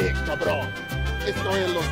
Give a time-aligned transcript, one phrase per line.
[0.00, 0.68] Eh, cabrón.
[1.26, 1.84] Esto es los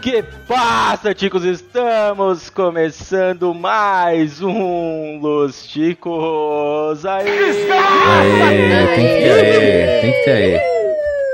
[0.00, 1.44] Que passa, ticos?
[1.44, 7.04] Estamos começando mais um Los Ticos.
[7.04, 7.26] Aê!
[8.06, 10.75] Aê, tem que ter aí, tem que ter aí.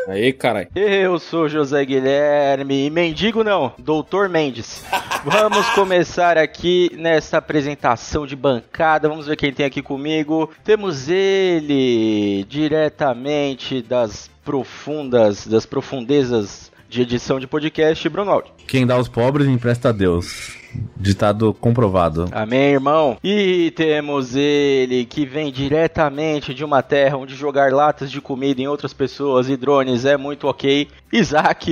[0.08, 0.68] Aí, caralho.
[0.74, 4.82] Eu sou José Guilherme e mendigo não, Doutor Mendes.
[5.24, 9.08] Vamos começar aqui nessa apresentação de bancada.
[9.08, 10.50] Vamos ver quem tem aqui comigo.
[10.64, 19.08] Temos ele diretamente das profundas, das profundezas de edição de podcast, Bruno Quem dá aos
[19.08, 20.58] pobres empresta a Deus.
[20.94, 22.28] Ditado comprovado.
[22.30, 23.16] Amém, irmão.
[23.24, 28.68] E temos ele que vem diretamente de uma terra onde jogar latas de comida em
[28.68, 30.86] outras pessoas e drones é muito ok.
[31.10, 31.70] Isaac.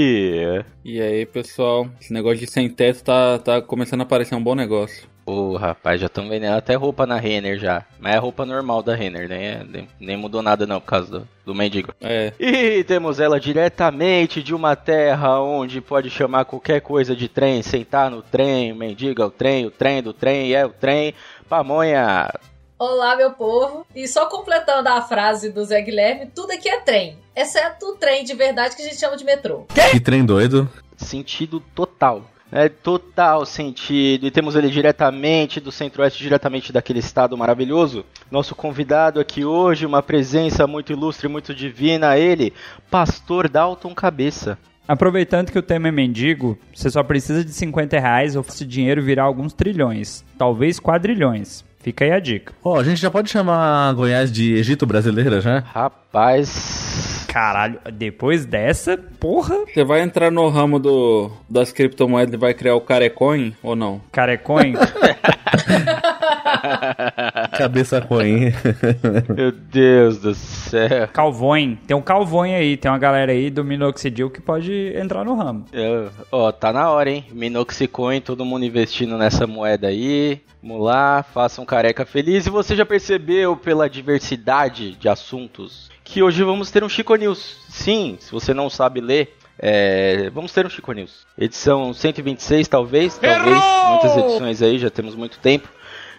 [0.83, 1.87] E aí, pessoal?
[2.01, 5.07] Esse negócio de sem teto tá, tá começando a parecer um bom negócio.
[5.31, 7.85] Ô, rapaz, já estão vendendo até roupa na Renner já.
[8.01, 9.65] Mas é roupa normal da Renner, né?
[9.69, 11.95] Nem, nem mudou nada não por causa do, do mendigo.
[12.01, 12.33] É.
[12.41, 18.11] E temos ela diretamente de uma terra onde pode chamar qualquer coisa de trem, sentar
[18.11, 21.15] no trem, o mendigo é o trem, o trem do trem é o trem.
[21.49, 22.29] Pamonha.
[22.77, 23.87] Olá, meu povo.
[23.95, 27.17] E só completando a frase do Zé Guilherme, tudo aqui é trem.
[27.37, 29.67] Exceto o trem de verdade que a gente chama de metrô.
[29.93, 30.69] Que trem doido.
[30.97, 32.25] Sentido total.
[32.53, 34.27] É total sentido.
[34.27, 38.05] E temos ele diretamente do Centro-Oeste, diretamente daquele estado maravilhoso.
[38.31, 42.53] Nosso convidado aqui hoje, uma presença muito ilustre, muito divina, ele,
[42.91, 44.59] Pastor Dalton Cabeça.
[44.87, 49.01] Aproveitando que o tema é mendigo, você só precisa de 50 reais ou esse dinheiro
[49.01, 51.65] virar alguns trilhões, talvez quadrilhões.
[51.79, 52.53] Fica aí a dica.
[52.63, 55.61] Ó, a gente já pode chamar Goiás de Egito brasileira, já?
[55.61, 57.20] Rapaz.
[57.33, 59.57] Caralho, depois dessa, porra.
[59.67, 64.01] Você vai entrar no ramo do, das criptomoedas e vai criar o Carecoin ou não?
[64.11, 64.75] Carecoin.
[67.57, 68.53] Cabeça coin.
[69.35, 71.09] Meu Deus do céu.
[71.13, 71.77] Calvoin.
[71.87, 75.67] Tem um Calvoin aí, tem uma galera aí do Minoxidil que pode entrar no ramo.
[76.33, 77.27] Ó, tá na hora, hein?
[77.33, 80.41] Minoxicoin, todo mundo investindo nessa moeda aí.
[80.63, 82.47] Vamos lá, faça um careca feliz.
[82.47, 87.57] E você já percebeu pela diversidade de assuntos que hoje vamos ter um Chico News.
[87.69, 91.25] Sim, se você não sabe ler, é, vamos ter um Chico News.
[91.39, 93.17] Edição 126, talvez.
[93.17, 93.57] Talvez.
[93.91, 95.69] Muitas edições aí, já temos muito tempo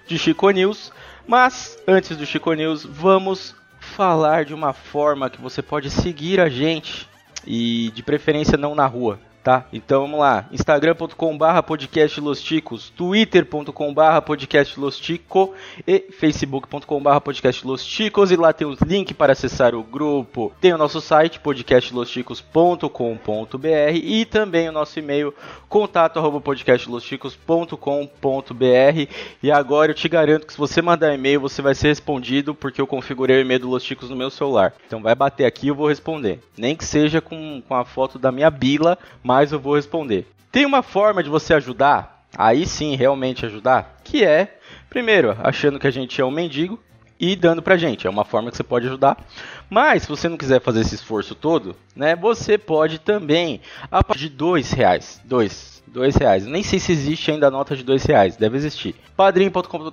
[0.07, 0.93] de Chico News.
[1.27, 6.47] Mas, antes do Chico News, vamos falar de uma forma que você pode seguir a
[6.47, 7.09] gente.
[7.45, 9.65] E de preferência não na rua, tá?
[9.73, 10.45] Então vamos lá.
[10.51, 15.53] Instagram.com barra podcast Los Ticos, Twitter.com barra podcast Los Tico
[15.87, 18.31] e Facebook.com barra podcast Los Ticos.
[18.31, 20.51] E lá tem os links para acessar o grupo.
[20.61, 25.33] Tem o nosso site, podcastlosticos.com.br e também o nosso e-mail,
[25.67, 29.07] contato arroba podcastlosticos.com.br
[29.41, 32.79] E agora eu te garanto que se você mandar e-mail, você vai ser respondido porque
[32.79, 34.73] eu configurei o e-mail do Los Ticos no meu celular.
[34.85, 36.39] Então vai bater aqui e eu vou responder.
[36.57, 40.27] Nem que seja com, com a foto da minha bila, mas eu vou responder.
[40.51, 44.57] Tem uma forma de você ajudar, aí sim realmente ajudar, que é,
[44.89, 46.79] primeiro, achando que a gente é um mendigo
[47.21, 48.07] e dando pra gente.
[48.07, 49.23] É uma forma que você pode ajudar.
[49.69, 53.61] Mas se você não quiser fazer esse esforço todo, né, você pode também
[53.91, 56.45] a partir de dois reais, dois, dois reais.
[56.45, 58.95] Nem sei se existe ainda a nota de dois reais, deve existir.
[59.15, 59.91] padrim.com.br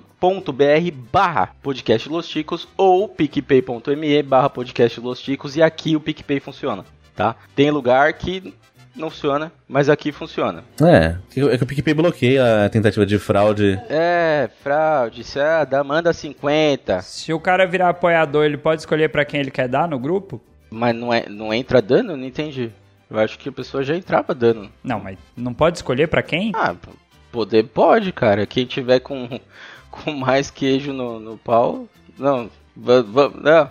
[1.11, 6.83] barra podcast Los Ticos ou picpay.me barra podcast Los Ticos e aqui o PicPay funciona,
[7.15, 7.35] tá?
[7.55, 8.53] Tem lugar que
[8.95, 10.63] não funciona, mas aqui funciona.
[10.81, 11.15] É,
[11.53, 13.79] é que o PicPay bloqueia a tentativa de fraude.
[13.89, 19.09] É, fraude, isso é, dá, manda 50, Se o cara virar apoiador, ele pode escolher
[19.09, 20.41] pra quem ele quer dar no grupo?
[20.71, 22.15] mas não, é, não entra dano?
[22.15, 22.71] Não entendi.
[23.09, 24.69] Eu acho que a pessoa já entrava dando.
[24.83, 26.51] Não, mas não pode escolher pra quem?
[26.53, 26.89] Ah, p-
[27.31, 28.45] poder pode, cara.
[28.45, 29.39] Quem tiver com,
[29.89, 31.87] com mais queijo no, no pau.
[32.19, 32.51] Não.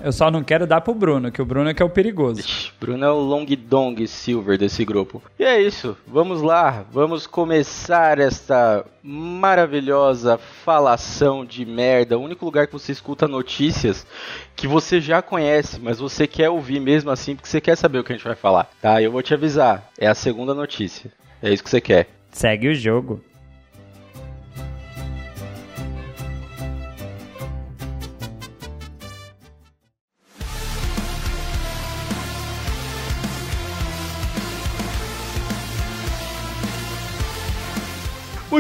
[0.02, 2.40] Eu só não quero dar pro Bruno, que o Bruno é que é o perigoso.
[2.40, 5.22] Ixi, Bruno é o Long Dong Silver desse grupo.
[5.38, 12.18] E é isso, vamos lá, vamos começar esta maravilhosa falação de merda.
[12.18, 14.06] O único lugar que você escuta notícias
[14.54, 18.04] que você já conhece, mas você quer ouvir mesmo assim porque você quer saber o
[18.04, 19.00] que a gente vai falar, tá?
[19.00, 21.10] Eu vou te avisar, é a segunda notícia.
[21.42, 22.08] É isso que você quer.
[22.30, 23.22] Segue o jogo.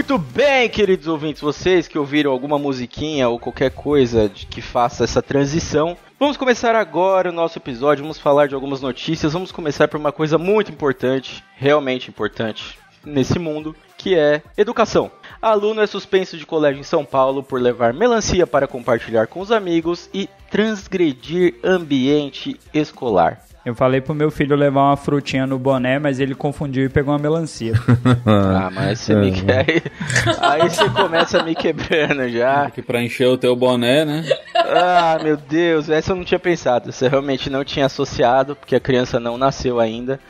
[0.08, 5.20] Muito bem, queridos ouvintes, vocês que ouviram alguma musiquinha ou qualquer coisa que faça essa
[5.20, 5.98] transição.
[6.18, 9.34] Vamos começar agora o nosso episódio, vamos falar de algumas notícias.
[9.34, 15.10] Vamos começar por uma coisa muito importante, realmente importante nesse mundo, que é educação.
[15.42, 19.52] Aluno é suspenso de colégio em São Paulo por levar melancia para compartilhar com os
[19.52, 23.46] amigos e transgredir ambiente escolar.
[23.64, 27.12] Eu falei pro meu filho levar uma frutinha no boné, mas ele confundiu e pegou
[27.12, 27.74] uma melancia.
[28.26, 29.82] Ah, mas você me aí,
[30.40, 32.70] aí você começa me quebrando já.
[32.70, 34.24] Que pra encher o teu boné, né?
[34.54, 36.90] Ah, meu Deus, essa eu não tinha pensado.
[37.00, 40.20] Eu realmente não tinha associado, porque a criança não nasceu ainda.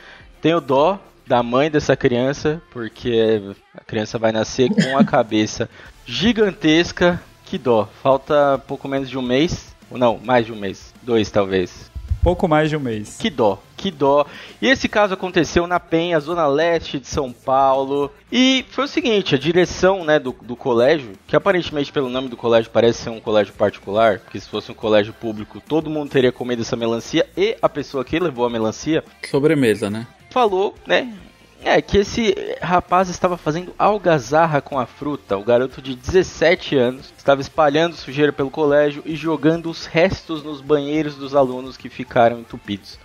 [0.41, 3.41] Tenho dó da mãe dessa criança, porque
[3.75, 5.69] a criança vai nascer com a cabeça
[6.05, 7.21] gigantesca.
[7.45, 7.87] Que dó.
[8.01, 9.75] Falta pouco menos de um mês.
[9.91, 10.93] Não, mais de um mês.
[11.01, 11.89] Dois, talvez.
[12.21, 13.17] Pouco mais de um mês.
[13.19, 14.25] Que dó, que dó.
[14.61, 18.11] E esse caso aconteceu na Penha, zona leste de São Paulo.
[18.31, 22.37] E foi o seguinte, a direção né, do, do colégio, que aparentemente pelo nome do
[22.37, 26.31] colégio parece ser um colégio particular, porque se fosse um colégio público, todo mundo teria
[26.31, 30.05] comido essa melancia e a pessoa que levou a melancia Sobremesa, né?
[30.29, 31.13] falou, né?
[31.63, 35.37] É, que esse rapaz estava fazendo algazarra com a fruta.
[35.37, 40.61] O garoto de 17 anos estava espalhando sujeira pelo colégio e jogando os restos nos
[40.61, 42.97] banheiros dos alunos que ficaram entupidos.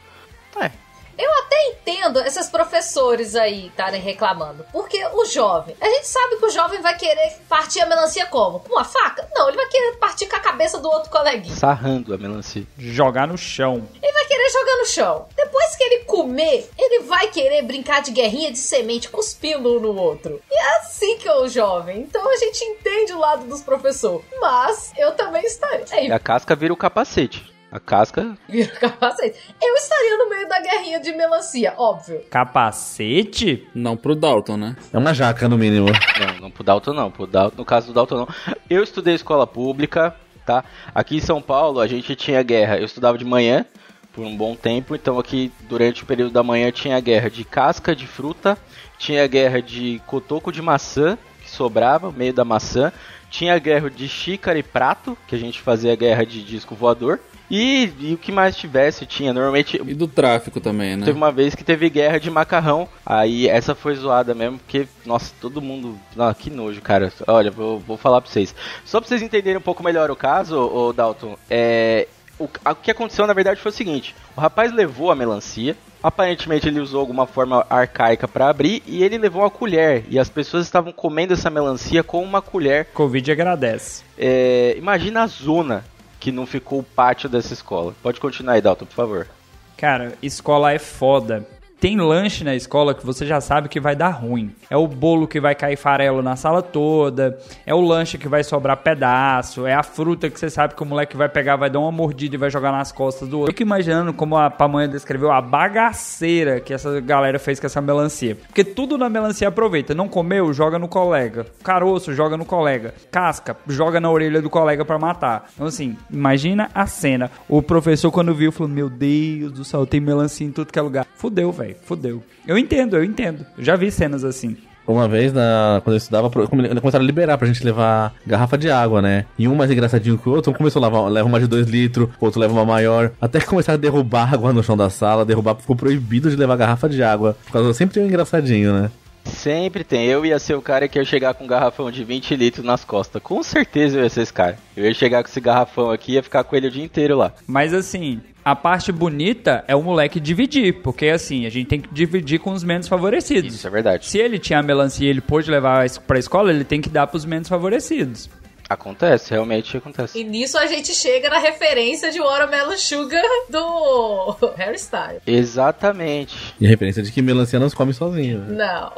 [0.60, 0.70] É,
[1.16, 4.64] Eu até entendo esses professores aí estarem reclamando.
[4.72, 8.60] Porque o jovem, a gente sabe que o jovem vai querer partir a melancia como?
[8.60, 9.28] Com uma faca?
[9.34, 11.54] Não, ele vai querer partir com a cabeça do outro coleguinha.
[11.54, 12.64] sarrando a melancia.
[12.76, 13.86] Jogar no chão.
[14.02, 15.28] Ele vai querer jogar no chão.
[15.36, 19.96] Depois que ele comer, ele vai querer brincar de guerrinha de semente, cuspindo um no
[19.96, 20.40] outro.
[20.50, 22.00] E é assim que é o jovem.
[22.00, 24.24] Então a gente entende o lado dos professores.
[24.40, 25.84] Mas eu também estaria.
[26.02, 27.53] E a casca vira o capacete.
[27.74, 28.38] A casca.
[28.48, 29.36] Vira capacete.
[29.60, 32.20] Eu estaria no meio da guerrinha de melancia, óbvio.
[32.30, 33.66] Capacete?
[33.74, 34.76] Não pro Dalton, né?
[34.92, 35.88] É uma jaca, no mínimo.
[35.88, 37.10] Não, não pro Dalton não.
[37.10, 38.28] Pro Dalton, no caso do Dalton não.
[38.70, 40.14] Eu estudei escola pública,
[40.46, 40.62] tá?
[40.94, 42.78] Aqui em São Paulo a gente tinha guerra.
[42.78, 43.66] Eu estudava de manhã
[44.12, 47.96] por um bom tempo, então aqui durante o período da manhã tinha guerra de casca
[47.96, 48.56] de fruta,
[48.96, 52.92] tinha guerra de cotoco de maçã que sobrava, no meio da maçã,
[53.28, 57.18] tinha guerra de xícara e prato, que a gente fazia guerra de disco voador.
[57.50, 59.32] E, e o que mais tivesse, tinha.
[59.32, 61.04] Normalmente E do tráfico também, né?
[61.04, 62.88] Teve uma vez que teve guerra de macarrão.
[63.04, 65.98] Aí essa foi zoada mesmo, porque, nossa, todo mundo.
[66.16, 67.12] Nossa, que nojo, cara.
[67.26, 68.54] Olha, vou, vou falar pra vocês.
[68.84, 72.08] Só pra vocês entenderem um pouco melhor o caso, ô Dalton, é.
[72.38, 75.76] O, a- o que aconteceu na verdade foi o seguinte: o rapaz levou a melancia.
[76.02, 80.04] Aparentemente ele usou alguma forma arcaica pra abrir e ele levou uma colher.
[80.10, 82.86] E as pessoas estavam comendo essa melancia com uma colher.
[82.92, 84.02] Covid agradece.
[84.18, 85.82] É, imagina a zona
[86.24, 87.94] que não ficou o pátio dessa escola.
[88.02, 89.28] Pode continuar aí, Dalton, por favor.
[89.76, 91.46] Cara, escola é foda.
[91.84, 94.50] Tem lanche na escola que você já sabe que vai dar ruim.
[94.70, 98.42] É o bolo que vai cair farelo na sala toda, é o lanche que vai
[98.42, 101.80] sobrar pedaço, é a fruta que você sabe que o moleque vai pegar, vai dar
[101.80, 103.52] uma mordida e vai jogar nas costas do outro.
[103.52, 108.34] Fico imaginando como a pamonha descreveu a bagaceira que essa galera fez com essa melancia.
[108.34, 109.94] Porque tudo na melancia aproveita.
[109.94, 111.44] Não comeu, joga no colega.
[111.62, 112.94] Caroço, joga no colega.
[113.10, 115.50] Casca, joga na orelha do colega pra matar.
[115.52, 117.30] Então assim, imagina a cena.
[117.46, 120.82] O professor quando viu falou: "Meu Deus do céu, tem melancia em tudo que é
[120.82, 121.06] lugar".
[121.14, 121.73] Fudeu, velho.
[121.84, 122.22] Fudeu.
[122.46, 123.44] Eu entendo, eu entendo.
[123.56, 124.56] Eu já vi cenas assim.
[124.86, 129.00] Uma vez, na, quando eu estudava, começaram a liberar pra gente levar garrafa de água,
[129.00, 129.24] né?
[129.38, 131.66] E um mais engraçadinho que o outro, um começou a levar leva uma de 2
[131.68, 133.10] litros, o outro leva uma maior.
[133.18, 136.56] Até que começaram a derrubar água no chão da sala, derrubar, ficou proibido de levar
[136.56, 137.34] garrafa de água.
[137.46, 138.90] Por causa sempre tem um engraçadinho, né?
[139.24, 140.04] Sempre tem.
[140.04, 142.84] Eu ia ser o cara que ia chegar com um garrafão de 20 litros nas
[142.84, 143.22] costas.
[143.22, 144.58] Com certeza eu ia ser esse cara.
[144.76, 147.16] Eu ia chegar com esse garrafão aqui e ia ficar com ele o dia inteiro
[147.16, 147.32] lá.
[147.46, 151.92] Mas assim, a parte bonita é o moleque dividir, porque assim, a gente tem que
[151.92, 153.54] dividir com os menos favorecidos.
[153.54, 154.06] Isso é verdade.
[154.06, 156.88] Se ele tinha a melancia e ele pôde levar isso pra escola, ele tem que
[156.88, 158.28] dar pros menos favorecidos.
[158.68, 160.18] Acontece, realmente acontece.
[160.18, 165.20] E nisso a gente chega na referência de Watermelon Sugar do Harry Styles.
[165.26, 166.54] Exatamente.
[166.58, 168.38] E a referência de que melancia não se come sozinho.
[168.40, 168.66] né?
[168.66, 168.92] Não.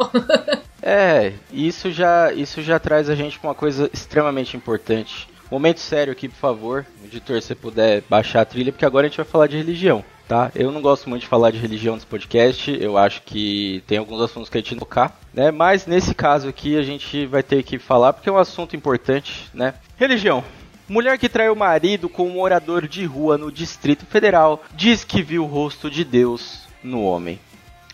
[0.88, 5.26] É, isso já, isso já traz a gente pra uma coisa extremamente importante.
[5.50, 6.86] Momento sério aqui, por favor.
[7.04, 10.50] Editor, se puder baixar a trilha, porque agora a gente vai falar de religião, tá?
[10.54, 12.76] Eu não gosto muito de falar de religião nesse podcast.
[12.80, 15.50] Eu acho que tem alguns assuntos que a gente não tocar, né?
[15.50, 19.48] Mas nesse caso aqui a gente vai ter que falar porque é um assunto importante,
[19.54, 19.74] né?
[19.96, 20.42] Religião.
[20.88, 25.22] Mulher que traiu o marido com um morador de rua no Distrito Federal diz que
[25.22, 27.40] viu o rosto de Deus no homem.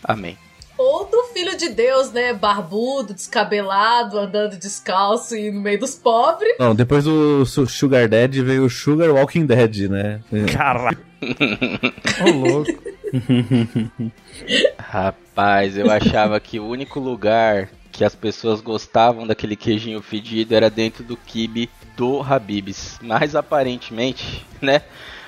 [0.03, 0.37] Amém.
[0.83, 2.33] Ou do filho de Deus, né?
[2.33, 6.55] Barbudo, descabelado, andando descalço e no meio dos pobres.
[6.59, 10.21] Não, depois do Su- Sugar Dead veio o Sugar Walking Dead, né?
[10.53, 10.97] Caralho.
[12.25, 12.71] Ô louco.
[14.77, 20.69] Rapaz, eu achava que o único lugar que as pessoas gostavam daquele queijinho fedido era
[20.69, 22.97] dentro do kibe do Habibs.
[23.01, 24.81] Mas aparentemente, né?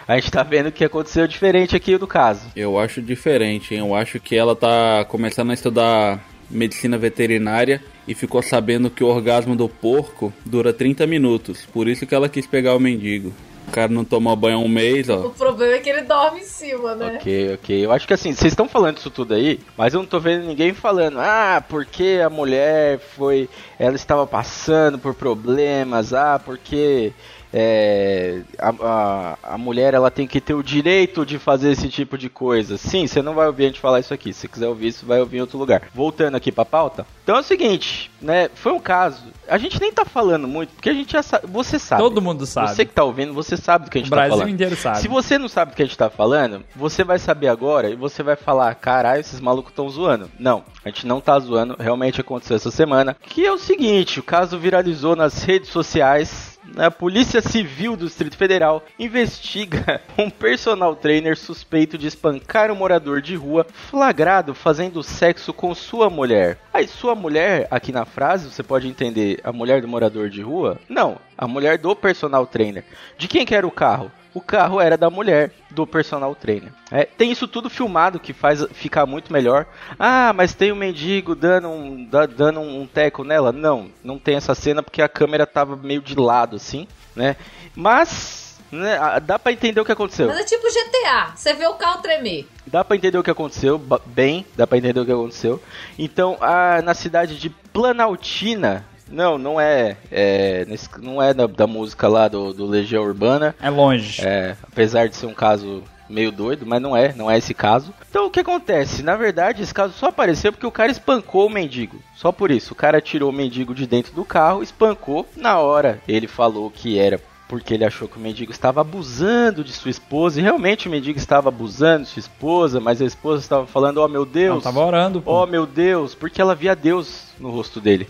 [0.08, 2.52] A gente tá vendo que aconteceu diferente aqui do caso.
[2.56, 3.80] Eu acho diferente, hein?
[3.80, 9.08] Eu acho que ela tá começando a estudar medicina veterinária e ficou sabendo que o
[9.08, 11.66] orgasmo do porco dura 30 minutos.
[11.66, 13.34] Por isso que ela quis pegar o mendigo.
[13.68, 15.26] O cara não toma banho há um mês, ó.
[15.26, 17.16] O problema é que ele dorme em cima, né?
[17.16, 17.86] Ok, ok.
[17.86, 20.46] Eu acho que assim, vocês estão falando isso tudo aí, mas eu não tô vendo
[20.46, 23.50] ninguém falando, ah, porque a mulher foi.
[23.80, 27.12] Ela estava passando por problemas, ah, porque.
[27.58, 32.18] É, a, a, a mulher ela tem que ter o direito de fazer esse tipo
[32.18, 32.78] de coisa.
[32.78, 34.34] Sim, você não vai ouvir a gente falar isso aqui.
[34.34, 35.84] Se quiser ouvir isso, vai ouvir em outro lugar.
[35.96, 37.08] Voltando aqui pra pauta.
[37.24, 38.50] Então é o seguinte, né?
[38.56, 39.24] Foi um caso.
[39.48, 41.48] A gente nem tá falando muito, porque a gente já sabe.
[41.48, 42.02] Você sabe.
[42.02, 42.76] Todo mundo sabe.
[42.76, 44.54] Você que tá ouvindo, você sabe do que a O gente tá Brasil falando.
[44.54, 45.00] inteiro sabe.
[45.00, 47.96] Se você não sabe do que a gente tá falando, você vai saber agora e
[47.96, 50.30] você vai falar: caralho, esses malucos tão zoando.
[50.38, 53.16] Não, a gente não tá zoando, realmente aconteceu essa semana.
[53.30, 56.55] Que é o seguinte: o caso viralizou nas redes sociais.
[56.78, 63.22] A Polícia Civil do Distrito Federal investiga um personal trainer suspeito de espancar um morador
[63.22, 66.58] de rua flagrado fazendo sexo com sua mulher.
[66.74, 70.78] Aí, sua mulher, aqui na frase, você pode entender a mulher do morador de rua?
[70.90, 72.84] Não, a mulher do personal trainer.
[73.18, 74.12] De quem que era o carro?
[74.36, 76.72] O carro era da mulher do personal trainer.
[76.92, 79.66] É, tem isso tudo filmado que faz ficar muito melhor.
[79.98, 83.52] Ah, mas tem um mendigo dando um, da- dando um teco nela?
[83.52, 87.38] Não, não tem essa cena porque a câmera tava meio de lado assim, né?
[87.74, 90.28] Mas né, dá pra entender o que aconteceu.
[90.28, 91.32] Mas é tipo GTA.
[91.36, 92.46] Você vê o carro tremer.
[92.68, 95.62] Dá pra entender o que aconteceu, bem, dá pra entender o que aconteceu.
[95.98, 101.68] Então, a, na cidade de Planaltina, não, não é, é nesse- não é da, da
[101.68, 104.22] música lá do, do Legião Urbana, É longe.
[104.26, 107.92] é, apesar de ser um caso meio doido, mas não é, não é esse caso.
[108.10, 109.02] Então o que acontece?
[109.02, 111.98] Na verdade, esse caso só apareceu porque o cara espancou o mendigo.
[112.16, 115.28] Só por isso, o cara tirou o mendigo de dentro do carro, espancou.
[115.36, 119.72] Na hora, ele falou que era porque ele achou que o mendigo estava abusando de
[119.72, 123.66] sua esposa, e realmente o mendigo estava abusando de sua esposa, mas a esposa estava
[123.68, 124.56] falando: "Oh, meu Deus".
[124.56, 125.44] Não, tava orando, pô.
[125.44, 128.08] Oh meu Deus, porque ela via Deus no rosto dele.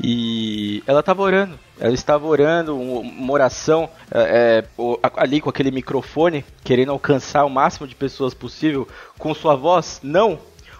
[0.00, 1.58] E ela estava orando.
[1.80, 7.50] Ela estava orando um- uma oração é, é, ali com aquele microfone, querendo alcançar o
[7.50, 8.86] máximo de pessoas possível
[9.18, 10.00] com sua voz.
[10.02, 10.38] Não,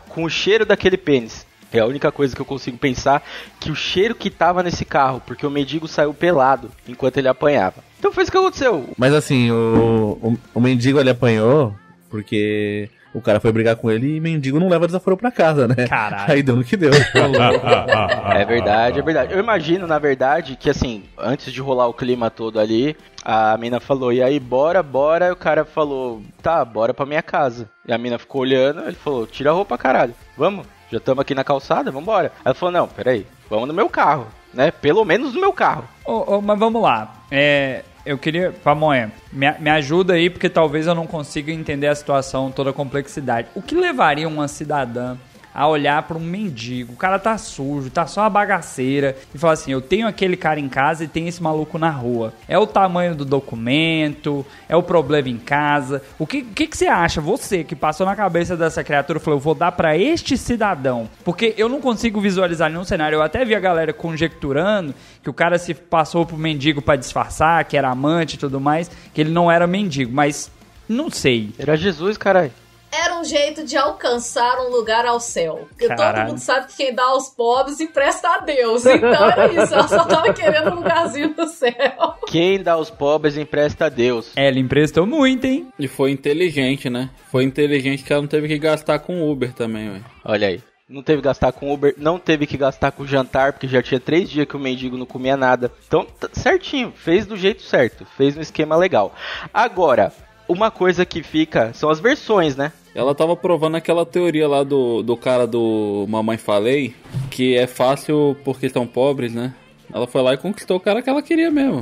[0.09, 1.47] com o cheiro daquele pênis.
[1.73, 3.23] É a única coisa que eu consigo pensar
[3.61, 7.85] que o cheiro que tava nesse carro, porque o mendigo saiu pelado enquanto ele apanhava.
[7.99, 8.89] Então foi isso que aconteceu.
[8.97, 11.75] Mas assim, o, o, o mendigo ele apanhou
[12.09, 15.87] porque o cara foi brigar com ele e mendigo não leva desaforo pra casa, né?
[15.89, 16.33] Caralho.
[16.33, 16.93] Aí deu no que deu.
[16.93, 19.33] É verdade, é verdade.
[19.33, 23.81] Eu imagino, na verdade, que assim, antes de rolar o clima todo ali, a mina
[23.81, 25.29] falou, e aí, bora, bora.
[25.29, 27.69] E o cara falou, tá, bora pra minha casa.
[27.87, 30.15] E a mina ficou olhando, ele falou, tira a roupa, caralho.
[30.37, 32.33] Vamos, já estamos aqui na calçada, vambora.
[32.45, 34.71] Ela falou, não, peraí, vamos no meu carro, né?
[34.71, 35.85] Pelo menos no meu carro.
[36.05, 37.15] Ô, ô, mas vamos lá.
[37.31, 38.53] É, eu queria.
[38.65, 42.73] Pamonha, me, me ajuda aí, porque talvez eu não consiga entender a situação, toda a
[42.73, 43.49] complexidade.
[43.55, 45.17] O que levaria uma cidadã
[45.59, 46.93] a olhar para um mendigo?
[46.93, 50.61] O cara tá sujo, tá só uma bagaceira, e falar assim: eu tenho aquele cara
[50.61, 52.33] em casa e tem esse maluco na rua.
[52.47, 56.01] É o tamanho do documento, é o problema em casa.
[56.17, 59.37] O que, que, que você acha, você que passou na cabeça dessa criatura e falou:
[59.37, 61.09] eu vou dar para este cidadão?
[61.25, 63.17] Porque eu não consigo visualizar nenhum cenário.
[63.17, 67.65] Eu até vi a galera conjecturando que o cara se passou pro mendigo para disfarçar,
[67.65, 70.53] que era amante e tudo mais, que ele não era mendigo, mas
[70.89, 71.51] não sei.
[71.59, 72.53] Era Jesus, caralho.
[72.99, 75.67] Era um jeito de alcançar um lugar ao céu.
[75.69, 76.31] Porque todo Caralho.
[76.31, 78.85] mundo sabe que quem dá aos pobres empresta a Deus.
[78.87, 79.73] Então era isso.
[79.73, 82.17] Ela só tava querendo um lugarzinho no céu.
[82.27, 84.33] Quem dá aos pobres empresta a Deus.
[84.35, 85.69] É, ele emprestou muito, hein?
[85.79, 87.11] E foi inteligente, né?
[87.31, 90.05] Foi inteligente que ela não teve que gastar com Uber também, velho.
[90.25, 90.61] Olha aí.
[90.89, 94.01] Não teve que gastar com Uber, não teve que gastar com jantar, porque já tinha
[94.01, 95.71] três dias que o mendigo não comia nada.
[95.87, 99.15] Então, tá certinho, fez do jeito certo, fez no esquema legal.
[99.53, 100.11] Agora,
[100.49, 102.73] uma coisa que fica são as versões, né?
[102.99, 106.97] Ela tava provando aquela teoria lá do, do cara do Mamãe Falei,
[107.31, 109.55] que é fácil porque são pobres, né?
[109.95, 111.81] Ela foi lá e conquistou o cara que ela queria mesmo.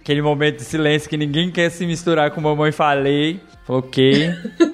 [0.00, 3.40] Aquele momento de silêncio que ninguém quer se misturar com mamãe falei.
[3.66, 4.30] Ok.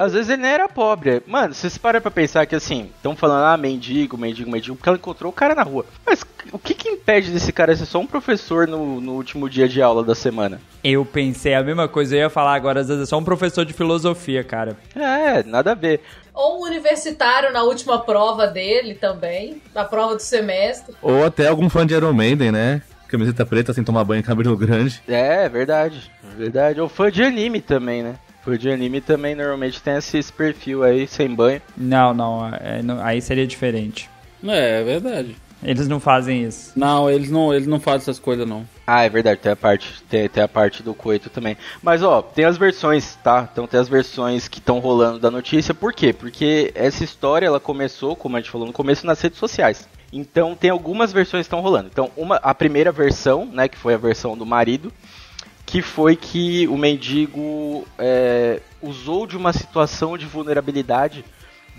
[0.00, 1.22] Às vezes ele nem era pobre.
[1.26, 4.96] Mano, vocês param pra pensar que assim, estão falando, ah, mendigo, mendigo, mendigo, porque ela
[4.96, 5.84] encontrou o cara na rua.
[6.06, 9.68] Mas o que que impede desse cara ser só um professor no, no último dia
[9.68, 10.58] de aula da semana?
[10.82, 13.62] Eu pensei a mesma coisa, eu ia falar agora, às vezes é só um professor
[13.66, 14.74] de filosofia, cara.
[14.96, 16.00] É, nada a ver.
[16.32, 19.60] Ou um universitário na última prova dele também.
[19.74, 20.94] Na prova do semestre.
[21.02, 22.80] Ou até algum fã de Iron Maiden, né?
[23.06, 25.02] Camiseta preta sem tomar banho, cabelo grande.
[25.06, 26.10] É, verdade.
[26.38, 26.80] Verdade.
[26.80, 28.14] Ou fã de anime também, né?
[28.50, 31.62] Fã de anime também normalmente tem esse, esse perfil aí, sem banho.
[31.76, 34.10] Não, não, é, não, aí seria diferente.
[34.42, 35.36] É, é verdade.
[35.62, 36.72] Eles não fazem isso.
[36.74, 38.66] Não, eles não, eles não fazem essas coisas, não.
[38.84, 41.56] Ah, é verdade, tem a parte, tem, tem a parte do coito também.
[41.80, 43.48] Mas ó, tem as versões, tá?
[43.52, 45.72] Então tem as versões que estão rolando da notícia.
[45.72, 46.12] Por quê?
[46.12, 49.88] Porque essa história ela começou, como a gente falou no começo, nas redes sociais.
[50.12, 51.88] Então tem algumas versões que estão rolando.
[51.92, 54.92] Então, uma, a primeira versão, né, que foi a versão do marido,
[55.70, 61.24] que foi que o mendigo é, usou de uma situação de vulnerabilidade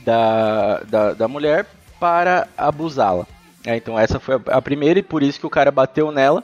[0.05, 1.65] da, da, da mulher
[1.99, 3.27] para abusá-la.
[3.65, 6.41] É, então essa foi a, primeira e por isso que o cara bateu nela,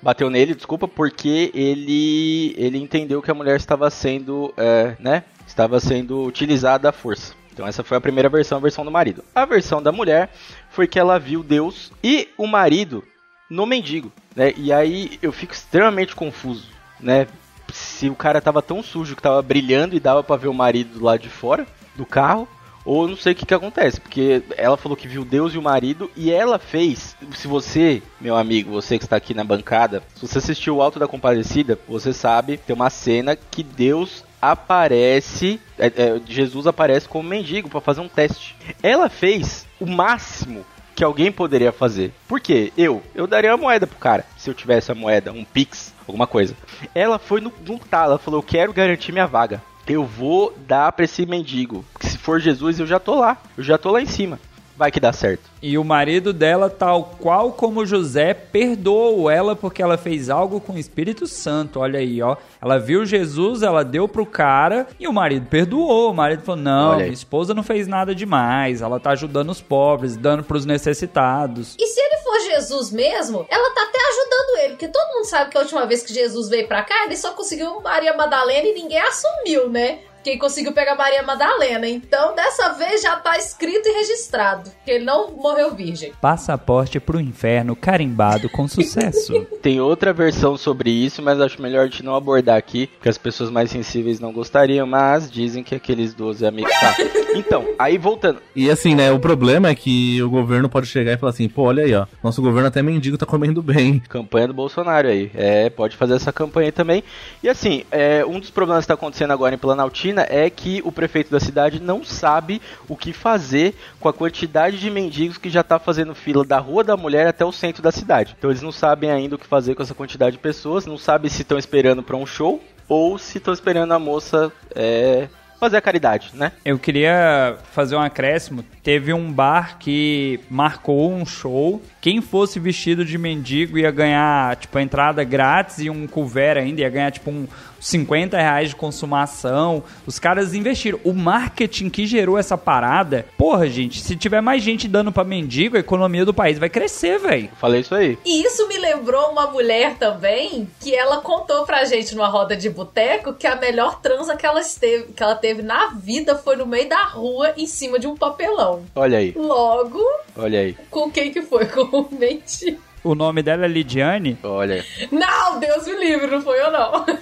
[0.00, 5.78] bateu nele, desculpa, porque ele ele entendeu que a mulher estava sendo, é, né, estava
[5.78, 7.34] sendo utilizada à força.
[7.52, 9.22] Então essa foi a primeira versão, a versão do marido.
[9.34, 10.30] A versão da mulher
[10.70, 13.04] foi que ela viu Deus e o marido
[13.50, 14.54] no mendigo, né?
[14.56, 17.26] E aí eu fico extremamente confuso, né?
[17.72, 20.98] Se o cara tava tão sujo que tava brilhando e dava para ver o marido
[20.98, 22.48] do lado de fora do carro,
[22.86, 25.62] ou não sei o que que acontece, porque ela falou que viu Deus e o
[25.62, 30.26] marido e ela fez, se você, meu amigo, você que está aqui na bancada, se
[30.26, 35.86] você assistiu o Alto da Compadecida, você sabe, tem uma cena que Deus aparece, é,
[35.86, 38.54] é, Jesus aparece como mendigo para fazer um teste.
[38.80, 42.12] Ela fez o máximo que alguém poderia fazer.
[42.28, 42.72] Por quê?
[42.78, 46.26] Eu, eu daria uma moeda pro cara, se eu tivesse a moeda, um pix, alguma
[46.26, 46.54] coisa.
[46.94, 49.62] Ela foi no, no ela falou, eu quero garantir minha vaga.
[49.86, 51.84] Eu vou dar pra esse mendigo.
[52.00, 53.38] Se for Jesus, eu já tô lá.
[53.56, 54.38] Eu já tô lá em cima.
[54.76, 55.42] Vai que dá certo.
[55.62, 60.74] E o marido dela, tal qual como José, perdoou ela porque ela fez algo com
[60.74, 61.80] o Espírito Santo.
[61.80, 62.36] Olha aí, ó.
[62.60, 66.10] Ela viu Jesus, ela deu pro cara e o marido perdoou.
[66.10, 68.82] O marido falou: Não, minha esposa não fez nada demais.
[68.82, 71.74] Ela tá ajudando os pobres, dando pros necessitados.
[71.78, 75.50] E se ele for Jesus mesmo, ela tá até ajudando ele, porque todo mundo sabe
[75.50, 78.74] que a última vez que Jesus veio pra cá, ele só conseguiu Maria Madalena e
[78.74, 80.00] ninguém assumiu, né?
[80.26, 81.86] Quem conseguiu pegar Maria Madalena.
[81.86, 86.12] Então, dessa vez já tá escrito e registrado que ele não morreu virgem.
[86.20, 89.46] Passaporte pro inferno carimbado com sucesso.
[89.62, 93.16] Tem outra versão sobre isso, mas acho melhor a gente não abordar aqui, porque as
[93.16, 96.72] pessoas mais sensíveis não gostariam, mas dizem que aqueles 12 amigos.
[96.72, 96.96] Tá.
[97.36, 98.40] Então, aí voltando.
[98.54, 101.64] E assim, né, o problema é que o governo pode chegar e falar assim, pô,
[101.64, 104.00] olha aí, ó, nosso governo até mendigo tá comendo bem.
[104.08, 105.30] Campanha do Bolsonaro aí.
[105.34, 107.04] É, pode fazer essa campanha aí também.
[107.42, 110.92] E assim, é, um dos problemas que está acontecendo agora em Planaltina é que o
[110.92, 115.62] prefeito da cidade não sabe o que fazer com a quantidade de mendigos que já
[115.62, 118.34] tá fazendo fila da Rua da Mulher até o centro da cidade.
[118.38, 121.30] Então eles não sabem ainda o que fazer com essa quantidade de pessoas, não sabem
[121.30, 125.80] se estão esperando para um show ou se estão esperando a moça é, fazer a
[125.80, 126.52] caridade, né?
[126.64, 128.64] Eu queria fazer um acréscimo.
[128.82, 131.82] Teve um bar que marcou um show.
[132.00, 136.80] Quem fosse vestido de mendigo ia ganhar, tipo, a entrada grátis e um couvert ainda.
[136.80, 137.46] Ia ganhar, tipo, um
[137.86, 139.82] 50 reais de consumação.
[140.06, 140.98] Os caras investiram.
[141.04, 143.26] O marketing que gerou essa parada.
[143.38, 147.18] Porra, gente, se tiver mais gente dando pra mendigo, a economia do país vai crescer,
[147.18, 147.48] velho.
[147.60, 148.18] Falei isso aí.
[148.24, 152.68] E isso me lembrou uma mulher também, que ela contou pra gente numa roda de
[152.68, 156.66] boteco que a melhor transa que ela, esteve, que ela teve na vida foi no
[156.66, 158.84] meio da rua, em cima de um papelão.
[158.94, 160.02] Olha aí, Logo,
[160.36, 161.66] olha aí, com quem que foi?
[161.76, 162.80] Com o mendigo.
[163.04, 164.36] O nome dela é Lidiane.
[164.42, 164.84] olha.
[165.12, 167.04] Não, Deus me livre, não foi eu não.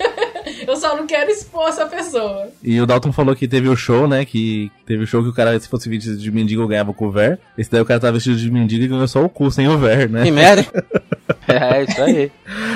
[0.67, 2.49] Eu só não quero expor essa pessoa.
[2.63, 5.33] E o Dalton falou que teve o show, né, que teve o show que o
[5.33, 7.39] cara, se fosse vestido de mendigo, ganhava o couvert.
[7.57, 9.77] Esse daí o cara tava vestido de mendigo e ganhou só o cu, sem o
[9.79, 10.23] ver, né?
[10.25, 10.65] Que merda.
[11.47, 12.33] É, isso aí.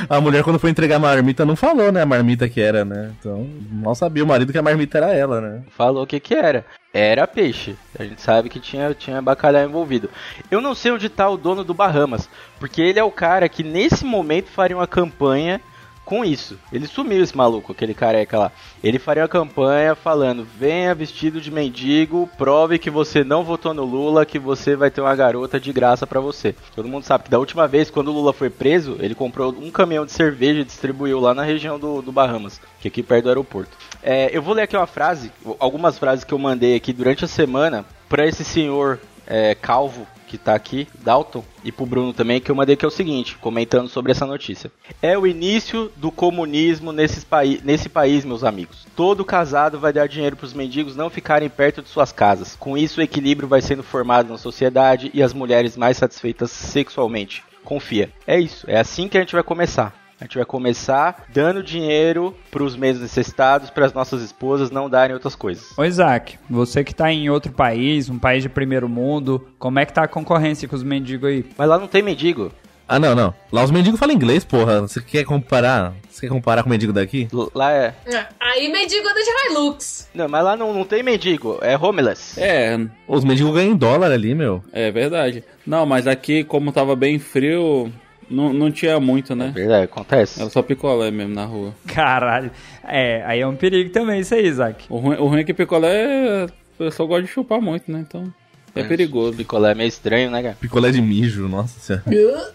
[0.08, 3.12] A mulher, quando foi entregar a marmita, não falou, né, a marmita que era, né?
[3.18, 5.62] Então, mal sabia o marido que a marmita era ela, né?
[5.76, 6.64] Falou o que que era.
[6.98, 7.76] Era peixe.
[7.96, 10.10] A gente sabe que tinha, tinha bacalhau envolvido.
[10.50, 13.62] Eu não sei onde tá o dono do Bahamas, porque ele é o cara que
[13.62, 15.60] nesse momento faria uma campanha
[16.08, 16.58] com isso.
[16.72, 18.52] Ele sumiu esse maluco, aquele careca lá.
[18.82, 23.84] Ele faria uma campanha falando: venha vestido de mendigo, prove que você não votou no
[23.84, 26.54] Lula, que você vai ter uma garota de graça pra você.
[26.74, 29.70] Todo mundo sabe que da última vez, quando o Lula foi preso, ele comprou um
[29.70, 33.24] caminhão de cerveja e distribuiu lá na região do, do Bahamas, que é aqui perto
[33.24, 33.76] do aeroporto.
[34.02, 37.28] É, eu vou ler aqui uma frase, algumas frases que eu mandei aqui durante a
[37.28, 42.50] semana pra esse senhor é, calvo que tá aqui, Dalton, e pro Bruno também, que
[42.50, 44.70] eu mandei que é o seguinte, comentando sobre essa notícia.
[45.02, 48.86] É o início do comunismo nesses paí nesse país, meus amigos.
[48.94, 52.54] Todo casado vai dar dinheiro pros mendigos não ficarem perto de suas casas.
[52.56, 57.42] Com isso, o equilíbrio vai sendo formado na sociedade e as mulheres mais satisfeitas sexualmente.
[57.64, 58.10] Confia.
[58.26, 60.07] É isso, é assim que a gente vai começar.
[60.20, 65.14] A gente vai começar dando dinheiro pros meios necessitados, para as nossas esposas não darem
[65.14, 65.76] outras coisas.
[65.78, 69.86] Ô Isaac, você que tá em outro país, um país de primeiro mundo, como é
[69.86, 71.44] que tá a concorrência com os mendigos aí?
[71.56, 72.50] Mas lá não tem mendigo.
[72.90, 73.34] Ah, não, não.
[73.52, 74.80] Lá os mendigos falam inglês, porra.
[74.80, 75.92] Você quer comparar?
[76.08, 77.28] Você quer comparar com o mendigo daqui?
[77.30, 77.94] L- Lá é.
[78.06, 80.08] É, Aí mendigo anda de Hilux.
[80.14, 82.40] Não, mas lá não, não tem mendigo, é homeless.
[82.40, 84.64] É, Os mendigos ganham em dólar ali, meu.
[84.72, 85.44] é verdade.
[85.66, 87.92] Não, mas aqui, como tava bem frio,
[88.30, 89.50] não, não tinha muito, né?
[89.54, 90.40] Verdade, acontece.
[90.40, 91.74] Era só picolé mesmo na rua.
[91.86, 92.50] Caralho.
[92.84, 94.84] É, aí é um perigo também isso aí, Isaac.
[94.88, 98.04] O ruim, o ruim é que picolé, o pessoal gosta de chupar muito, né?
[98.06, 98.32] Então,
[98.74, 99.36] é perigoso.
[99.36, 100.56] Picolé é meio estranho, né, cara?
[100.60, 102.54] Picolé de mijo, nossa senhora.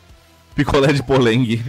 [0.56, 1.64] Picolé de polengue.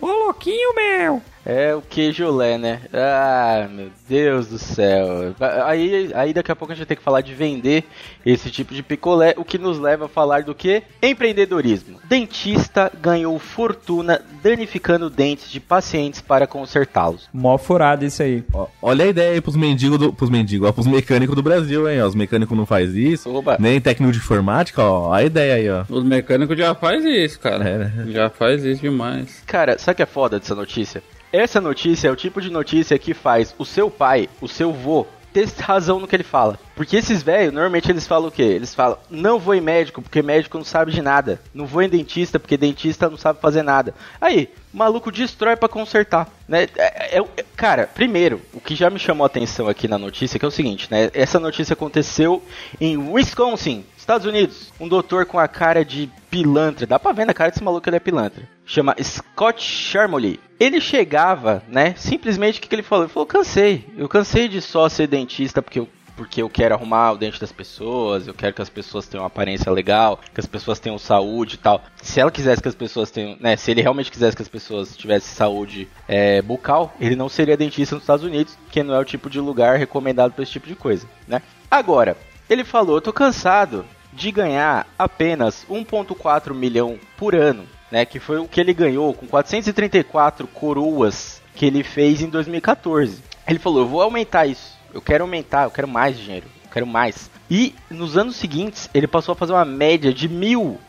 [0.00, 1.22] Ô, louquinho, meu!
[1.48, 2.80] É o queijolé, né?
[2.92, 5.32] Ah, meu Deus do céu.
[5.64, 7.84] Aí, aí daqui a pouco a gente vai ter que falar de vender
[8.24, 10.82] esse tipo de picolé, o que nos leva a falar do que?
[11.00, 12.00] Empreendedorismo.
[12.08, 17.28] Dentista ganhou fortuna danificando dentes de pacientes para consertá-los.
[17.32, 18.42] Mó furado isso aí.
[18.52, 20.12] Ó, Olha a ideia aí pros mendigos do.
[20.12, 22.02] Pros mendigos, ó, pros mecânicos do Brasil, hein?
[22.02, 23.32] Ó, os mecânicos não faz isso.
[23.32, 23.56] Oba.
[23.60, 25.12] Nem técnico de informática, ó.
[25.12, 25.84] A ideia aí, ó.
[25.88, 27.68] Os mecânicos já faz isso, cara.
[27.68, 28.06] É, né?
[28.08, 29.42] Já faz isso demais.
[29.46, 31.02] Cara, sabe o que é foda dessa notícia?
[31.32, 35.06] Essa notícia é o tipo de notícia que faz o seu pai, o seu vô,
[35.32, 36.58] ter razão no que ele fala.
[36.74, 38.42] Porque esses velhos, normalmente eles falam o quê?
[38.42, 41.38] Eles falam, não vou em médico, porque médico não sabe de nada.
[41.52, 43.94] Não vou em dentista, porque dentista não sabe fazer nada.
[44.18, 46.68] Aí, o maluco destrói pra consertar, né?
[46.76, 50.38] É, é- é- cara, primeiro, o que já me chamou a atenção aqui na notícia,
[50.38, 51.10] que é o seguinte, né?
[51.12, 52.42] Essa notícia aconteceu
[52.80, 54.72] em Wisconsin, Estados Unidos.
[54.78, 57.88] Um doutor com a cara de pilantra, dá pra ver na cara desse maluco que
[57.88, 58.48] ele é pilantra.
[58.64, 60.38] Chama Scott Sharmoley.
[60.60, 61.92] Ele chegava, né?
[61.96, 63.06] Simplesmente o que, que ele falou?
[63.06, 63.84] Ele falou: cansei.
[63.98, 67.52] Eu cansei de só ser dentista porque eu porque eu quero arrumar o dente das
[67.52, 71.56] pessoas, eu quero que as pessoas tenham uma aparência legal, que as pessoas tenham saúde
[71.56, 71.82] e tal.
[72.00, 74.96] Se ela quisesse que as pessoas tenham, né, se ele realmente quisesse que as pessoas
[74.96, 79.04] tivessem saúde é, bucal, ele não seria dentista nos Estados Unidos, que não é o
[79.04, 81.42] tipo de lugar recomendado para esse tipo de coisa, né?
[81.70, 82.16] Agora,
[82.48, 83.84] ele falou, eu tô cansado
[84.16, 89.26] de ganhar apenas 1.4 milhão por ano, né, que foi o que ele ganhou com
[89.26, 93.22] 434 coroas que ele fez em 2014.
[93.46, 94.74] Ele falou, eu vou aumentar isso.
[94.92, 97.30] Eu quero aumentar, eu quero mais dinheiro, eu quero mais.
[97.50, 100.80] E nos anos seguintes, ele passou a fazer uma média de mil,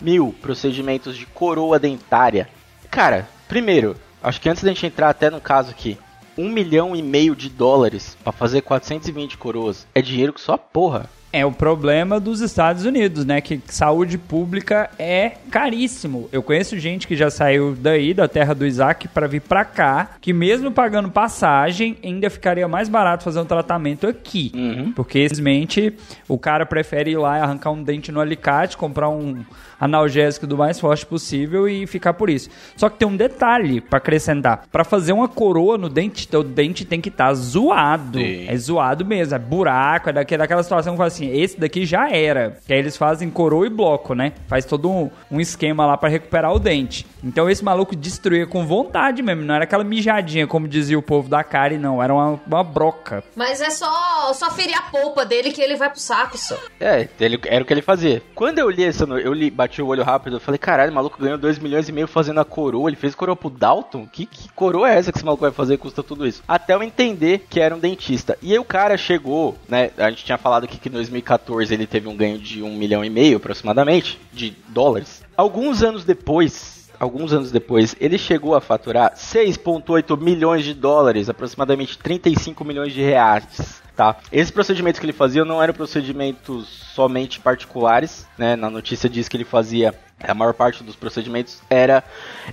[0.00, 2.48] mil procedimentos de coroa dentária.
[2.88, 5.98] Cara, primeiro, acho que antes da gente entrar até no caso aqui,
[6.38, 11.10] um milhão e meio de dólares pra fazer 420 coroas é dinheiro que só porra.
[11.32, 13.40] É o problema dos Estados Unidos, né?
[13.40, 16.28] Que saúde pública é caríssimo.
[16.32, 20.10] Eu conheço gente que já saiu daí, da terra do Isaac, para vir pra cá,
[20.20, 24.50] que mesmo pagando passagem, ainda ficaria mais barato fazer um tratamento aqui.
[24.54, 24.92] Uhum.
[24.92, 25.94] Porque, simplesmente,
[26.28, 29.44] o cara prefere ir lá e arrancar um dente no alicate, comprar um
[29.80, 32.50] analgésico do mais forte possível e ficar por isso.
[32.76, 34.64] Só que tem um detalhe pra acrescentar.
[34.70, 38.18] Pra fazer uma coroa no dente, teu dente tem que estar zoado.
[38.18, 38.46] Sim.
[38.48, 42.10] É zoado mesmo, é buraco, é daque- daquela situação que fala assim, esse daqui já
[42.10, 42.56] era.
[42.66, 44.32] Que aí eles fazem coroa e bloco, né?
[44.46, 47.06] Faz todo um, um esquema lá pra recuperar o dente.
[47.22, 51.28] Então esse maluco destruía com vontade mesmo, não era aquela mijadinha, como dizia o povo
[51.28, 52.02] da Kari, não.
[52.02, 53.22] Era uma, uma broca.
[53.36, 56.56] Mas é só, só ferir a polpa dele que ele vai pro saco, só.
[56.78, 58.22] É, ele, era o que ele fazia.
[58.34, 61.20] Quando eu li essa, eu li, bati o olho rápido, eu falei, caralho, o maluco
[61.20, 64.06] ganhou 2 milhões e meio fazendo a coroa, ele fez coroa pro Dalton?
[64.12, 66.42] Que, que coroa é essa que esse maluco vai fazer que custa tudo isso?
[66.48, 68.36] Até eu entender que era um dentista.
[68.42, 71.86] E aí o cara chegou, né, a gente tinha falado aqui que em 2014 ele
[71.86, 75.22] teve um ganho de 1 milhão e meio, aproximadamente, de dólares.
[75.36, 81.96] Alguns anos depois, alguns anos depois, ele chegou a faturar 6,8 milhões de dólares, aproximadamente
[81.96, 83.79] 35 milhões de reais.
[83.96, 84.16] Tá.
[84.32, 88.56] Esses procedimentos que ele fazia não eram procedimentos somente particulares, né?
[88.56, 92.04] Na notícia diz que ele fazia a maior parte dos procedimentos era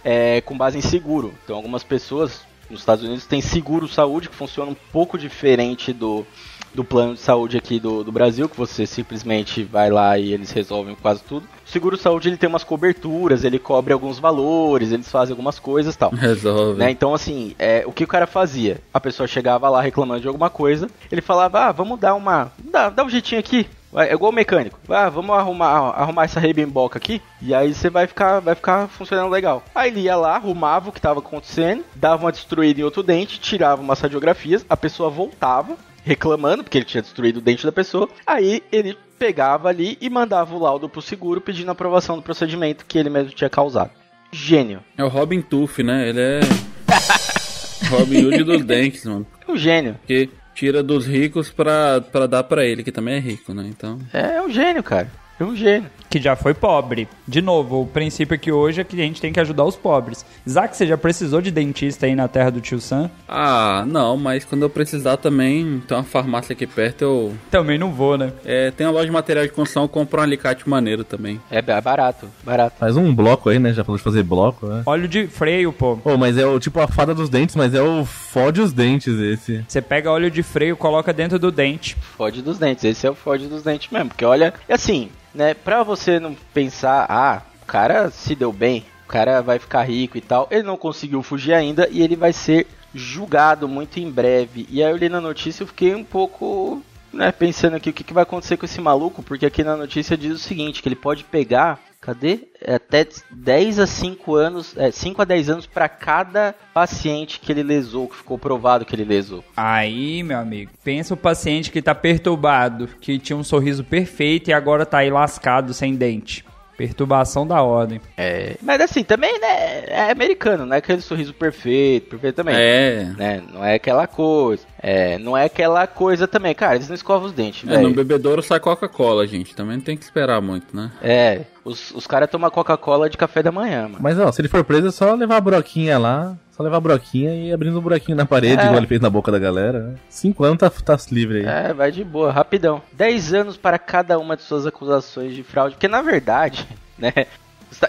[0.04, 1.34] é, com base em seguro.
[1.44, 6.26] Então, algumas pessoas nos Estados Unidos têm seguro saúde que funciona um pouco diferente do,
[6.74, 10.52] do plano de saúde aqui do, do Brasil, que você simplesmente vai lá e eles
[10.52, 11.48] resolvem quase tudo.
[11.66, 15.96] O seguro saúde ele tem umas coberturas, ele cobre alguns valores, eles fazem algumas coisas
[15.96, 16.12] e tal.
[16.12, 16.80] Resolve.
[16.80, 16.92] Né?
[16.92, 18.80] Então, assim, é, o que o cara fazia?
[18.94, 22.52] A pessoa chegava lá reclamando de alguma coisa, ele falava, ah, vamos dar uma.
[22.60, 23.68] Dá, dá um jeitinho aqui.
[23.96, 24.78] É igual o mecânico.
[24.90, 27.22] Ah, vamos arrumar, arrumar essa rebimboca aqui.
[27.42, 29.64] E aí você vai ficar, vai ficar funcionando legal.
[29.74, 33.40] Aí ele ia lá, arrumava o que estava acontecendo, dava uma destruída em outro dente,
[33.40, 35.78] tirava umas radiografias, a pessoa voltava,
[36.08, 38.10] reclamando, porque ele tinha destruído o dente da pessoa.
[38.26, 42.98] Aí ele pegava ali e mandava o laudo pro seguro pedindo aprovação do procedimento que
[42.98, 43.92] ele mesmo tinha causado.
[44.32, 44.82] Gênio.
[44.98, 46.10] É o Robin Tuff, né?
[46.10, 46.40] Ele é.
[47.90, 49.26] Robin Hood dos dentes, mano.
[49.48, 49.98] É um gênio.
[50.06, 53.66] Que tira dos ricos pra, pra dar pra ele, que também é rico, né?
[53.68, 54.00] Então.
[54.14, 55.10] É, é um gênio, cara.
[55.40, 55.90] É um gênio.
[56.10, 57.06] que já foi pobre.
[57.28, 60.26] De novo, o princípio aqui hoje é que a gente tem que ajudar os pobres.
[60.46, 63.12] Isaac, você já precisou de dentista aí na terra do tio Sam?
[63.28, 67.34] Ah, não, mas quando eu precisar também, tem uma farmácia aqui perto, eu.
[67.52, 68.32] Também não vou, né?
[68.46, 71.42] É, tem uma loja de material de construção, eu compro um alicate maneiro também.
[71.52, 72.78] É ba- barato, barato.
[72.80, 73.74] Faz um bloco aí, né?
[73.74, 74.84] Já falou de fazer bloco, né?
[74.86, 75.98] Óleo de freio, pô.
[75.98, 79.20] Pô, mas é o tipo a fada dos dentes, mas é o fode os dentes
[79.20, 79.64] esse.
[79.68, 81.98] Você pega óleo de freio, coloca dentro do dente.
[82.18, 84.08] Fode dos dentes, esse é o fode dos dentes mesmo.
[84.08, 88.84] Porque olha, e assim, né, pra você não pensar, ah, o cara se deu bem,
[89.06, 92.34] o cara vai ficar rico e tal, ele não conseguiu fugir ainda e ele vai
[92.34, 94.66] ser julgado muito em breve.
[94.68, 96.82] E aí eu li na notícia eu fiquei um pouco,
[97.14, 100.18] né, pensando aqui o que, que vai acontecer com esse maluco, porque aqui na notícia
[100.18, 102.40] diz o seguinte, que ele pode pegar, cadê?
[102.62, 107.52] É Até 10 a 5 anos, é, 5 a 10 anos pra cada paciente que
[107.52, 109.44] ele lesou, que ficou provado que ele lesou.
[109.58, 114.54] Aí, meu amigo, pensa o paciente que tá perturbado, que tinha um sorriso perfeito e
[114.54, 116.46] agora tá aí lascado sem dente.
[116.78, 118.00] Perturbação da ordem.
[118.16, 122.56] É, mas assim, também, né, é americano, não é aquele sorriso perfeito, perfeito também.
[122.56, 123.12] É.
[123.18, 124.64] Né, não é aquela coisa.
[124.80, 126.54] É, não é aquela coisa também.
[126.54, 127.96] Cara, eles não escovam os dentes, É, no velho.
[127.96, 129.56] bebedouro sai Coca-Cola, gente.
[129.56, 130.92] Também não tem que esperar muito, né?
[131.02, 133.98] É, os, os caras tomam Coca-Cola de café da manhã, mano.
[134.00, 136.38] Mas ó, se ele for preso é só levar a broquinha lá.
[136.58, 138.66] Só levar a broquinha e abrindo um buraquinho na parede, É.
[138.66, 139.80] igual ele fez na boca da galera.
[139.80, 139.96] né?
[140.10, 141.46] Cinco anos tá, tá livre aí.
[141.46, 142.82] É, vai de boa, rapidão.
[142.94, 145.76] 10 anos para cada uma de suas acusações de fraude.
[145.76, 146.68] Porque na verdade,
[146.98, 147.14] né,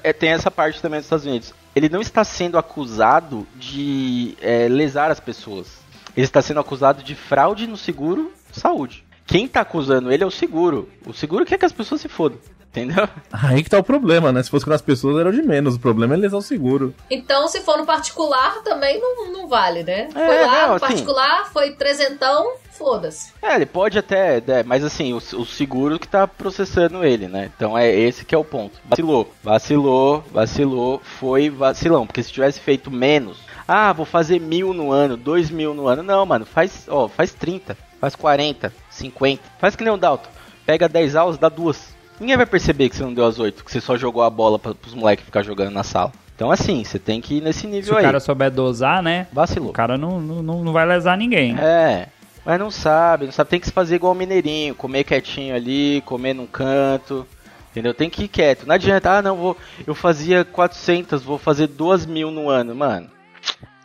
[0.05, 1.55] é, tem essa parte também dos Estados Unidos.
[1.75, 5.79] Ele não está sendo acusado de é, lesar as pessoas.
[6.15, 9.03] Ele está sendo acusado de fraude no seguro saúde.
[9.27, 10.89] Quem está acusando ele é o seguro.
[11.07, 12.39] O seguro quer que as pessoas se fodam.
[12.71, 13.09] Entendeu?
[13.33, 14.43] Aí que tá o problema, né?
[14.43, 15.75] Se fosse com as pessoas era o de menos.
[15.77, 16.95] O problema é lesar o seguro.
[17.11, 20.09] Então, se for no particular, também não, não vale, né?
[20.15, 23.33] É, foi lá não, no assim- particular, foi trezentão, foda-se.
[23.43, 27.51] É, ele pode até, né, mas assim, o, o seguro que tá processando ele, né?
[27.57, 28.79] Então é esse que é o ponto.
[28.85, 32.07] Vacilou, vacilou, vacilou, foi vacilão.
[32.07, 36.03] Porque se tivesse feito menos, ah, vou fazer mil no ano, dois mil no ano.
[36.03, 39.43] Não, mano, faz, ó, faz 30, faz 40, 50.
[39.59, 40.29] Faz que nem o Dalton.
[40.67, 41.97] Pega 10 aulas, dá duas.
[42.21, 44.59] Ninguém vai perceber que você não deu as 8, que você só jogou a bola
[44.59, 46.13] pra, pros moleques ficar jogando na sala.
[46.35, 48.05] Então assim, você tem que ir nesse Se nível o aí.
[48.05, 49.27] cara souber dosar, né?
[49.33, 49.71] Vacilou.
[49.71, 51.57] O cara não, não, não vai lesar ninguém.
[51.59, 52.09] É,
[52.45, 53.51] mas não sabe, não sabe.
[53.51, 57.27] Tem que se fazer igual o mineirinho, comer quietinho ali, comer num canto,
[57.71, 57.93] entendeu?
[57.93, 58.67] Tem que ir quieto.
[58.67, 63.11] Não adianta, ah, não, vou, eu fazia 400, vou fazer 2 mil no ano, mano.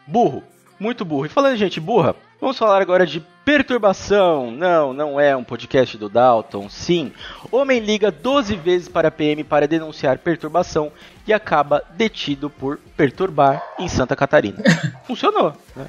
[0.06, 0.43] Burro,
[0.80, 1.26] muito burro.
[1.26, 4.51] E falando gente burra, vamos falar agora de perturbação.
[4.51, 6.69] Não, não é um podcast do Dalton.
[6.69, 7.12] Sim,
[7.51, 10.91] homem liga 12 vezes para a PM para denunciar perturbação
[11.27, 14.62] e acaba detido por perturbar em Santa Catarina.
[15.06, 15.88] Funcionou, né?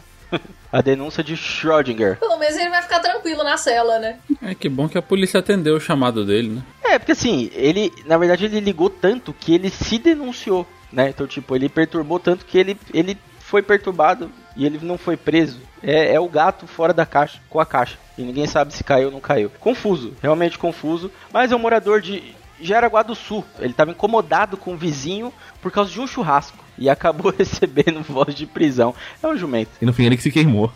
[0.73, 2.19] A denúncia de Schrödinger.
[2.19, 4.19] Pelo menos ele vai ficar tranquilo na cela, né?
[4.43, 6.63] É que bom que a polícia atendeu o chamado dele, né?
[6.83, 11.11] É, porque assim, ele, na verdade, ele ligou tanto que ele se denunciou, né?
[11.11, 15.61] Então, tipo, ele perturbou tanto que ele, ele foi perturbado e ele não foi preso.
[15.83, 17.99] É, é o gato fora da caixa, com a caixa.
[18.17, 19.51] E ninguém sabe se caiu ou não caiu.
[19.61, 21.11] Confuso, realmente confuso.
[21.33, 23.45] Mas é um morador de Jaraguá do Sul.
[23.59, 26.59] Ele estava incomodado com o vizinho por causa de um churrasco.
[26.79, 28.95] E acabou recebendo voz de prisão.
[29.23, 29.73] É um jumento.
[29.81, 30.73] E no fim ele que se queimou.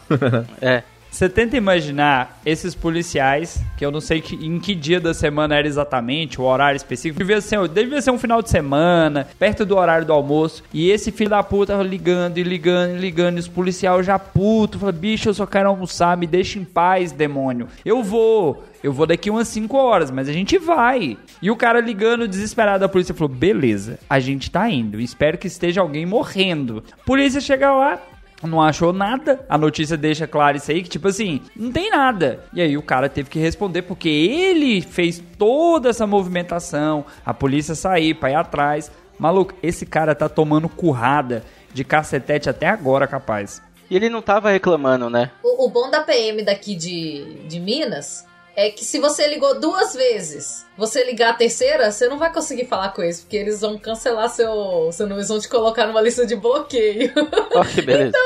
[0.60, 0.82] É.
[1.10, 5.56] Você tenta imaginar esses policiais, que eu não sei que- em que dia da semana
[5.56, 9.76] era exatamente, o horário específico, devia ser, devia ser um final de semana, perto do
[9.76, 13.48] horário do almoço, e esse filho da puta ligando e ligando e ligando, e os
[13.48, 17.68] policiais já puto, fala, bicho, eu só quero almoçar, me deixa em paz, demônio.
[17.84, 21.16] Eu vou, eu vou daqui umas 5 horas, mas a gente vai.
[21.40, 25.46] E o cara ligando desesperado, a polícia falou, beleza, a gente tá indo, espero que
[25.46, 26.84] esteja alguém morrendo.
[27.06, 27.98] Polícia chega lá,
[28.46, 29.44] não achou nada.
[29.48, 32.44] A notícia deixa claro isso aí, que tipo assim, não tem nada.
[32.52, 37.74] E aí o cara teve que responder porque ele fez toda essa movimentação, a polícia
[37.74, 38.90] sair pra ir atrás.
[39.18, 43.60] Maluco, esse cara tá tomando currada de cacetete até agora, capaz.
[43.90, 45.30] E ele não tava reclamando, né?
[45.42, 48.27] O, o bom da PM daqui de, de Minas
[48.58, 52.64] é que se você ligou duas vezes, você ligar a terceira, você não vai conseguir
[52.64, 56.00] falar com eles, porque eles vão cancelar seu, seu número, eles vão te colocar numa
[56.00, 57.12] lista de bloqueio.
[57.54, 58.18] Ó, que beleza.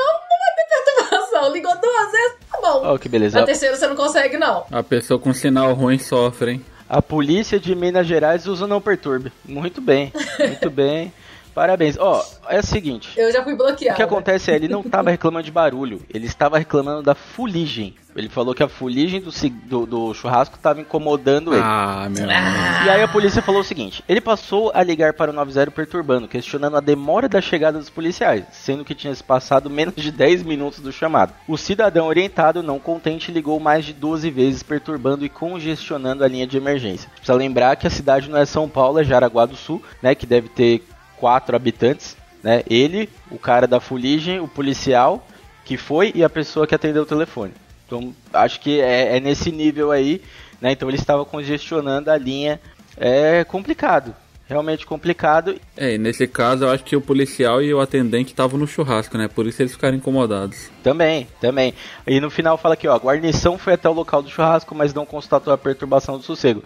[0.85, 2.81] Perturbação, ligou duas vezes, tá bom.
[2.83, 3.41] Ó, que beleza.
[3.41, 4.65] Na terceira você não consegue, não.
[4.71, 6.65] A pessoa com sinal ruim sofre, hein?
[6.89, 9.31] A polícia de Minas Gerais usa não perturbe.
[9.45, 11.13] Muito bem, muito bem.
[11.53, 11.97] Parabéns.
[11.99, 13.09] Ó, é o seguinte.
[13.17, 13.95] Eu já fui O bloqueado.
[13.95, 17.95] que acontece é, ele não estava reclamando de barulho, ele estava reclamando da fuligem.
[18.15, 19.31] Ele falou que a fuligem do,
[19.65, 21.63] do, do churrasco tava incomodando ele.
[21.65, 22.83] Ah, meu Ah.
[22.85, 26.27] E aí a polícia falou o seguinte: ele passou a ligar para o 90 perturbando,
[26.27, 30.43] questionando a demora da chegada dos policiais, sendo que tinha se passado menos de 10
[30.43, 31.33] minutos do chamado.
[31.47, 36.45] O cidadão orientado, não contente, ligou mais de 12 vezes, perturbando e congestionando a linha
[36.45, 37.09] de emergência.
[37.15, 40.13] Precisa lembrar que a cidade não é São Paulo, é Jaraguá do Sul, né?
[40.13, 40.83] Que deve ter
[41.23, 42.63] 4 habitantes, né?
[42.69, 45.25] Ele, o cara da fuligem, o policial
[45.63, 47.53] que foi e a pessoa que atendeu o telefone.
[47.87, 50.21] Então, acho que é, é nesse nível aí,
[50.59, 50.73] né?
[50.73, 52.59] Então ele estava congestionando a linha.
[52.97, 54.13] É complicado,
[54.49, 55.55] realmente complicado.
[55.77, 59.17] É, e nesse caso eu acho que o policial e o atendente estavam no churrasco,
[59.17, 59.29] né?
[59.29, 60.69] Por isso eles ficaram incomodados.
[60.83, 61.73] Também, também.
[62.05, 64.93] E no final fala aqui, ó, a guarnição foi até o local do churrasco, mas
[64.93, 66.61] não constatou a perturbação do sossego.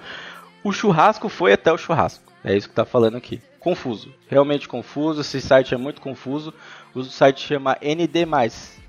[0.63, 2.23] O churrasco foi até o churrasco.
[2.43, 3.39] É isso que tá falando aqui.
[3.67, 5.19] Confuso, realmente confuso.
[5.19, 6.53] Esse site é muito confuso.
[6.95, 8.25] O site chama ND+.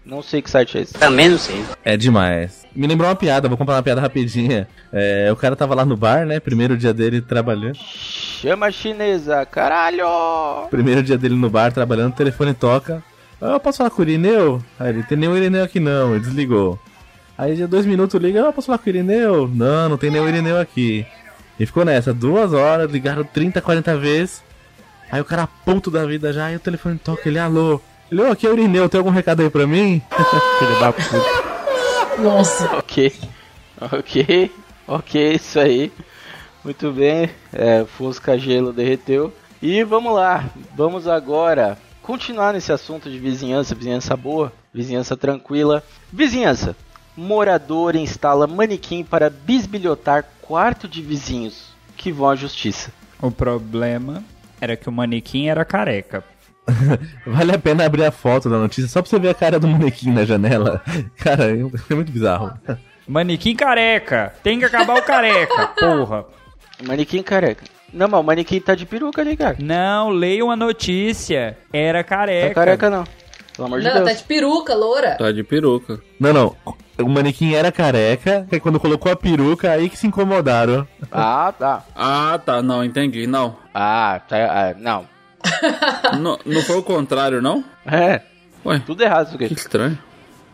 [0.07, 0.95] Não sei que site é esse.
[1.85, 2.65] É demais.
[2.77, 4.69] Me lembrou uma piada, vou contar uma piada rapidinha.
[4.93, 6.39] É, o cara tava lá no bar, né?
[6.39, 7.75] Primeiro dia dele trabalhando.
[7.75, 10.69] Chama a chinesa, caralho!
[10.71, 13.03] Primeiro dia dele no bar, trabalhando, o telefone toca.
[13.43, 14.63] Ah, eu posso falar com o Irineu?
[14.79, 16.79] Aí ele, tem nenhum Irineu aqui não, ele desligou.
[17.37, 19.49] Aí já dois minutos liga, ah, posso falar com o Irineu?
[19.53, 21.05] Não, não tem nenhum Irineu aqui.
[21.59, 24.47] E ficou nessa, duas horas, ligaram 30, 40 vezes.
[25.11, 27.81] Aí o cara ponto da vida já, aí o telefone toca, ele, alô.
[28.11, 30.03] Ele, ô, aqui é o Irineu, tem algum recado aí pra mim?
[30.59, 32.23] Filho da puta.
[32.23, 32.77] Nossa.
[32.77, 33.13] Ok,
[33.81, 34.53] ok,
[34.87, 35.93] ok, isso aí.
[36.65, 39.33] Muito bem, é, Fusca Gelo derreteu.
[39.63, 40.45] E vamos lá,
[40.77, 45.83] vamos agora continuar nesse assunto de vizinhança, vizinhança boa, vizinhança tranquila.
[46.13, 46.77] Vizinhança,
[47.17, 52.93] morador instala manequim para bisbilhotar quarto de vizinhos que vão à justiça.
[53.21, 54.23] O problema
[54.61, 56.25] era que o manequim era careca.
[57.27, 59.67] Vale a pena abrir a foto da notícia só pra você ver a cara do
[59.67, 60.83] manequim na janela.
[61.17, 62.53] Cara, é muito bizarro.
[63.07, 64.35] Manequim careca!
[64.43, 66.27] Tem que acabar o careca, porra!
[66.87, 67.65] Manequim careca.
[67.93, 69.57] Não, mas o manequim tá de peruca ali, cara.
[69.59, 71.57] Não, leiam a notícia.
[71.73, 72.45] Era careca.
[72.45, 73.05] Não é careca não.
[73.59, 74.05] Pelo amor de Não, Deus.
[74.07, 75.17] tá de peruca, loura.
[75.17, 76.01] Tá de peruca.
[76.21, 76.57] Não, não.
[76.97, 80.87] O manequim era careca, que quando colocou a peruca, aí que se incomodaram.
[81.11, 81.85] Ah, tá.
[81.97, 82.63] Ah, tá.
[82.63, 83.27] Não, entendi.
[83.27, 83.57] Não.
[83.75, 84.37] Ah, tá.
[84.37, 85.07] ah, não.
[86.21, 87.65] não, não foi o contrário, não?
[87.85, 88.23] É,
[88.65, 89.55] Ué, tudo errado isso que aqui.
[89.55, 89.99] estranho.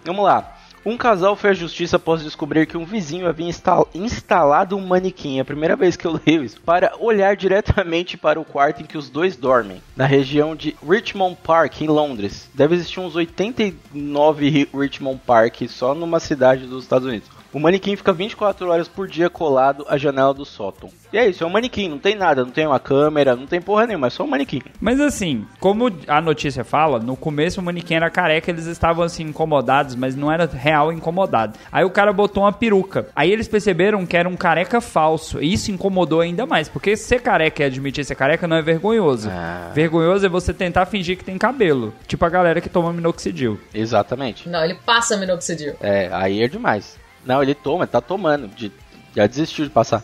[0.03, 0.57] Vamos lá.
[0.87, 5.45] Um casal à justiça após descobrir que um vizinho havia instal- instalado um manequim, a
[5.45, 9.09] primeira vez que eu leio isso, para olhar diretamente para o quarto em que os
[9.09, 12.51] dois dormem, na região de Richmond Park, em Londres.
[12.53, 17.29] Deve existir uns 89 Ri- Richmond Park só numa cidade dos Estados Unidos.
[17.55, 20.91] O manequim fica 24 horas por dia colado à janela do sótão.
[21.13, 23.61] E é isso, é um manequim, não tem nada, não tem uma câmera, não tem
[23.61, 24.61] porra nenhuma, é só um manequim.
[24.81, 29.23] Mas assim, como a notícia fala, no começo o manequim era careca, eles estavam assim
[29.23, 31.57] incomodados, mas não era real incomodado.
[31.71, 33.07] Aí o cara botou uma peruca.
[33.15, 35.41] Aí eles perceberam que era um careca falso.
[35.41, 39.31] E isso incomodou ainda mais, porque ser careca e admitir ser careca não é vergonhoso.
[39.31, 39.71] Ah.
[39.73, 41.95] Vergonhoso é você tentar fingir que tem cabelo.
[42.09, 43.61] Tipo a galera que toma minoxidil.
[43.73, 44.49] Exatamente.
[44.49, 45.77] Não, ele passa minoxidil.
[45.81, 47.04] É, aí é demais.
[47.27, 48.49] Não, ele toma, tá tomando.
[48.49, 48.73] de-
[49.17, 50.03] já desistiu de passar.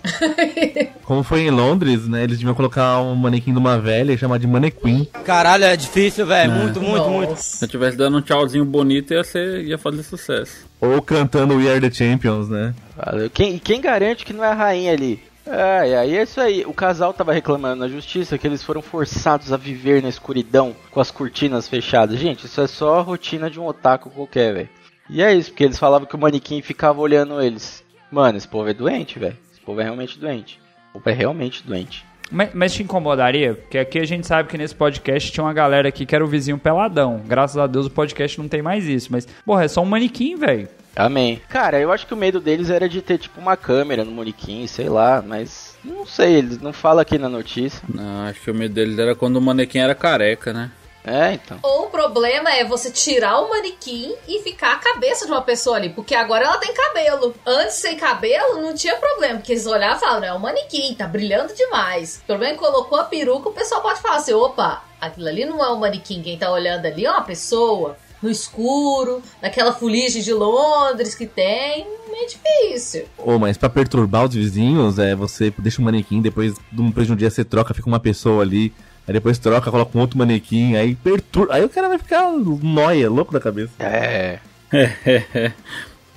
[1.02, 2.22] Como foi em Londres, né?
[2.22, 5.04] Eles deviam colocar um manequim de uma velha e chamar de manequim.
[5.24, 6.52] Caralho, é difícil, velho.
[6.52, 7.34] Muito, muito, muito.
[7.36, 10.64] Se eu tivesse dando um tchauzinho bonito, ia, ser, ia fazer sucesso.
[10.80, 12.72] Ou cantando We Are The Champions, né?
[12.96, 13.28] Valeu.
[13.30, 15.20] Quem, quem garante que não é a rainha ali?
[15.44, 16.64] É, e aí é isso aí.
[16.64, 21.00] O casal tava reclamando na justiça que eles foram forçados a viver na escuridão com
[21.00, 22.16] as cortinas fechadas.
[22.20, 24.68] Gente, isso é só a rotina de um otaku qualquer, velho.
[25.10, 27.84] E é isso, porque eles falavam que o manequim ficava olhando eles.
[28.12, 29.36] Mano, esse povo é doente, velho.
[29.52, 30.60] Esse povo é realmente doente.
[30.90, 32.04] O povo é realmente doente.
[32.30, 33.54] Mas, mas te incomodaria?
[33.54, 36.28] Porque aqui a gente sabe que nesse podcast tinha uma galera aqui que era o
[36.28, 37.20] vizinho peladão.
[37.26, 39.08] Graças a Deus o podcast não tem mais isso.
[39.10, 40.68] Mas, porra, é só um manequim, velho.
[40.94, 41.40] Amém.
[41.48, 44.66] Cara, eu acho que o medo deles era de ter, tipo, uma câmera no manequim,
[44.66, 45.76] sei lá, mas.
[45.84, 47.80] Não sei, eles não falam aqui na notícia.
[47.92, 50.70] Não, acho que o medo deles era quando o manequim era careca, né?
[51.04, 51.58] É, então.
[51.62, 55.76] Ou o problema é você tirar o manequim e ficar a cabeça de uma pessoa
[55.76, 57.34] ali, porque agora ela tem cabelo.
[57.46, 61.06] Antes, sem cabelo, não tinha problema, porque eles olhavam e falavam, é um manequim, tá
[61.06, 62.20] brilhando demais.
[62.22, 65.44] O problema é que colocou a peruca, o pessoal pode falar assim, opa, aquilo ali
[65.44, 70.22] não é um manequim, quem tá olhando ali é uma pessoa, no escuro, naquela fuligem
[70.22, 73.06] de Londres que tem, é difícil.
[73.16, 77.16] Ô, mas pra perturbar os vizinhos, é você deixa um manequim, depois, depois de um
[77.16, 78.72] dia você troca, fica uma pessoa ali.
[79.10, 81.52] Aí depois troca, coloca um outro manequim, aí perturba.
[81.52, 83.72] Aí o cara vai ficar noia, louco da cabeça.
[83.80, 84.38] É.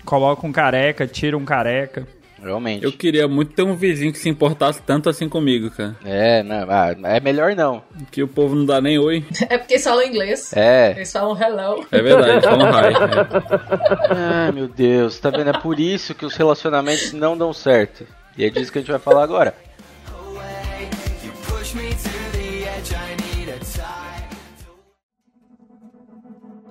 [0.06, 2.08] Coloca um careca, tira um careca.
[2.40, 2.86] Realmente.
[2.86, 5.96] Eu queria muito ter um vizinho que se importasse tanto assim comigo, cara.
[6.06, 7.82] É, não, ah, é melhor não.
[8.12, 9.26] Que o povo não dá nem oi.
[9.50, 10.54] É porque eles falam inglês.
[10.56, 10.92] É.
[10.92, 11.88] Eles falam hello.
[11.92, 12.94] É verdade, falam hi.
[14.12, 15.50] Ai, meu Deus, tá vendo?
[15.50, 18.06] É por isso que os relacionamentos não dão certo.
[18.38, 19.56] E é disso que a gente vai falar agora.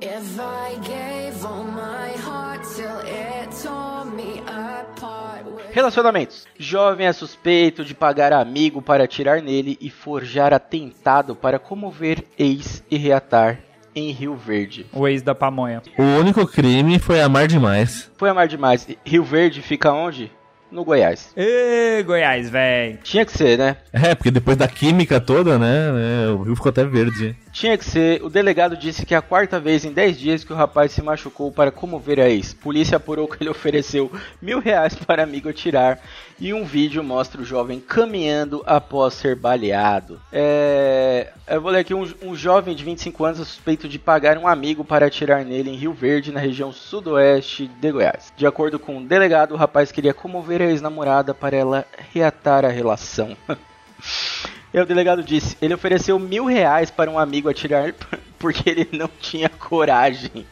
[0.03, 5.47] If I gave all my heart till it tore me apart.
[5.71, 6.45] Relacionamentos.
[6.59, 12.83] Jovem é suspeito de pagar amigo para atirar nele e forjar atentado para comover ex
[12.91, 13.61] e reatar
[13.95, 14.87] em Rio Verde.
[14.93, 15.81] O ex da pamonha.
[15.97, 18.11] O único crime foi amar demais.
[18.17, 18.89] Foi amar demais.
[19.05, 20.33] Rio Verde fica onde?
[20.73, 21.31] No Goiás.
[21.37, 22.99] Ê, Goiás, véi.
[23.03, 23.77] Tinha que ser, né?
[23.93, 27.37] É, porque depois da química toda, né, né, o rio ficou até verde.
[27.53, 28.23] Tinha que ser.
[28.25, 31.03] O delegado disse que é a quarta vez em 10 dias que o rapaz se
[31.03, 32.55] machucou para comover a ex.
[32.55, 34.11] Polícia apurou que ele ofereceu
[34.41, 36.01] mil reais para amigo atirar.
[36.41, 40.19] E um vídeo mostra o jovem caminhando após ser baleado.
[40.33, 41.29] É...
[41.47, 41.93] Eu vou ler aqui.
[41.93, 45.71] Um, um jovem de 25 anos é suspeito de pagar um amigo para atirar nele
[45.71, 48.33] em Rio Verde, na região sudoeste de Goiás.
[48.35, 52.69] De acordo com o delegado, o rapaz queria comover a ex-namorada para ela reatar a
[52.69, 53.37] relação.
[54.75, 57.93] E o delegado disse, ele ofereceu mil reais para um amigo atirar
[58.39, 60.47] porque ele não tinha coragem.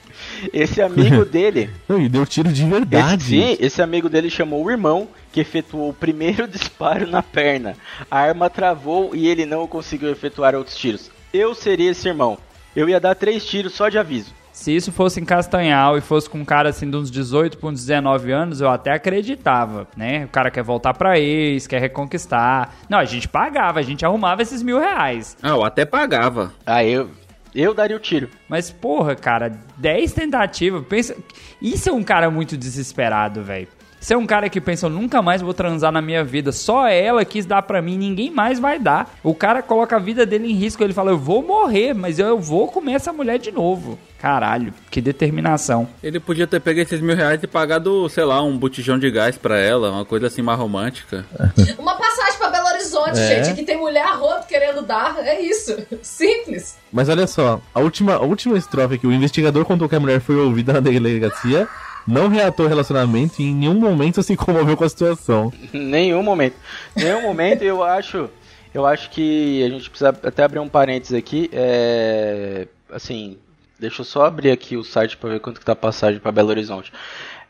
[0.53, 3.25] Esse amigo dele, e deu tiro de esse, verdade.
[3.25, 7.75] sim, esse amigo dele chamou o irmão que efetuou o primeiro disparo na perna.
[8.11, 11.11] A arma travou e ele não conseguiu efetuar outros tiros.
[11.33, 12.37] Eu seria esse irmão.
[12.77, 14.35] Eu ia dar três tiros só de aviso.
[14.61, 17.71] Se isso fosse em Castanhal e fosse com um cara assim de uns 18 para
[17.71, 20.27] uns 19 anos, eu até acreditava, né?
[20.27, 22.75] O cara quer voltar pra ex, quer reconquistar.
[22.87, 25.35] Não, a gente pagava, a gente arrumava esses mil reais.
[25.43, 26.53] Ah, eu até pagava.
[26.67, 27.09] Ah, eu,
[27.55, 28.29] eu daria o tiro.
[28.51, 30.85] Mas, porra, cara, 10 tentativas.
[30.87, 31.17] Pensa.
[31.63, 33.69] Isso é um cara muito desesperado, velho.
[34.01, 36.53] Isso é um cara que pensa, eu nunca mais vou transar na minha vida.
[36.53, 39.15] Só ela quis dar pra mim, ninguém mais vai dar.
[39.23, 40.83] O cara coloca a vida dele em risco.
[40.83, 43.99] Ele fala, eu vou morrer, mas eu vou comer essa mulher de novo.
[44.19, 45.87] Caralho, que determinação.
[46.03, 49.37] Ele podia ter pego esses mil reais e pagado, sei lá, um botijão de gás
[49.37, 51.25] pra ela, uma coisa assim mais romântica.
[51.79, 53.45] Uma passagem pra Belo Horizonte, É.
[53.45, 55.17] gente, que tem mulher a rodo querendo dar.
[55.21, 55.77] É isso.
[56.03, 56.77] Simples.
[56.93, 60.21] Mas olha só, a última, a última estrofe aqui, o investigador contou que a mulher
[60.21, 61.69] foi ouvida na delegacia,
[62.11, 65.53] não reatou o relacionamento e em nenhum momento se comoveu com a situação.
[65.73, 66.57] Nenhum momento.
[66.95, 68.29] Nenhum momento eu acho.
[68.75, 71.49] Eu acho que a gente precisa até abrir um parênteses aqui.
[71.53, 73.39] É, assim,
[73.79, 76.33] deixa eu só abrir aqui o site para ver quanto que tá a passagem para
[76.33, 76.93] Belo Horizonte.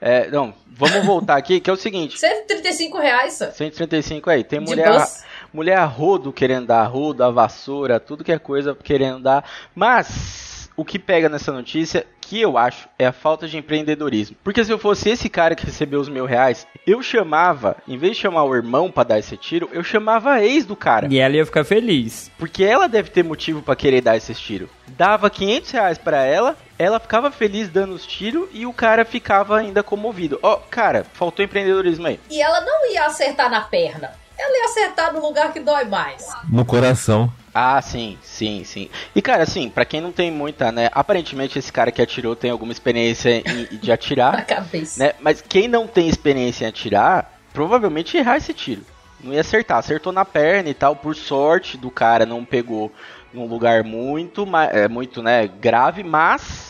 [0.00, 2.18] É, não, vamos voltar aqui, que é o seguinte.
[2.18, 3.50] 135 reais, só.
[3.50, 5.22] 135 aí, tem mulher, bus.
[5.52, 9.44] mulher a rodo querendo dar, rodo, a vassoura, tudo que é coisa querendo dar.
[9.74, 10.49] Mas
[10.80, 14.34] o que pega nessa notícia, que eu acho, é a falta de empreendedorismo.
[14.42, 18.16] Porque se eu fosse esse cara que recebeu os mil reais, eu chamava, em vez
[18.16, 21.06] de chamar o irmão pra dar esse tiro, eu chamava a ex do cara.
[21.10, 22.30] E ela ia ficar feliz.
[22.38, 24.70] Porque ela deve ter motivo pra querer dar esses tiros.
[24.88, 29.58] Dava 500 reais pra ela, ela ficava feliz dando os tiros e o cara ficava
[29.58, 30.38] ainda comovido.
[30.42, 32.18] Ó, cara, faltou empreendedorismo aí.
[32.30, 34.12] E ela não ia acertar na perna.
[34.38, 36.26] Ela ia acertar no lugar que dói mais.
[36.48, 37.30] No coração.
[37.54, 38.88] Ah, sim, sim, sim.
[39.14, 40.88] E cara, assim, pra quem não tem muita, né?
[40.92, 45.02] Aparentemente esse cara que atirou tem alguma experiência em- de Na atirar, cabeça.
[45.02, 45.12] né?
[45.20, 48.82] Mas quem não tem experiência em atirar, provavelmente errar esse tiro.
[49.22, 49.78] Não ia acertar.
[49.78, 50.94] Acertou na perna e tal.
[50.96, 52.92] Por sorte do cara não pegou
[53.34, 56.69] num lugar muito, é, muito, né, grave, mas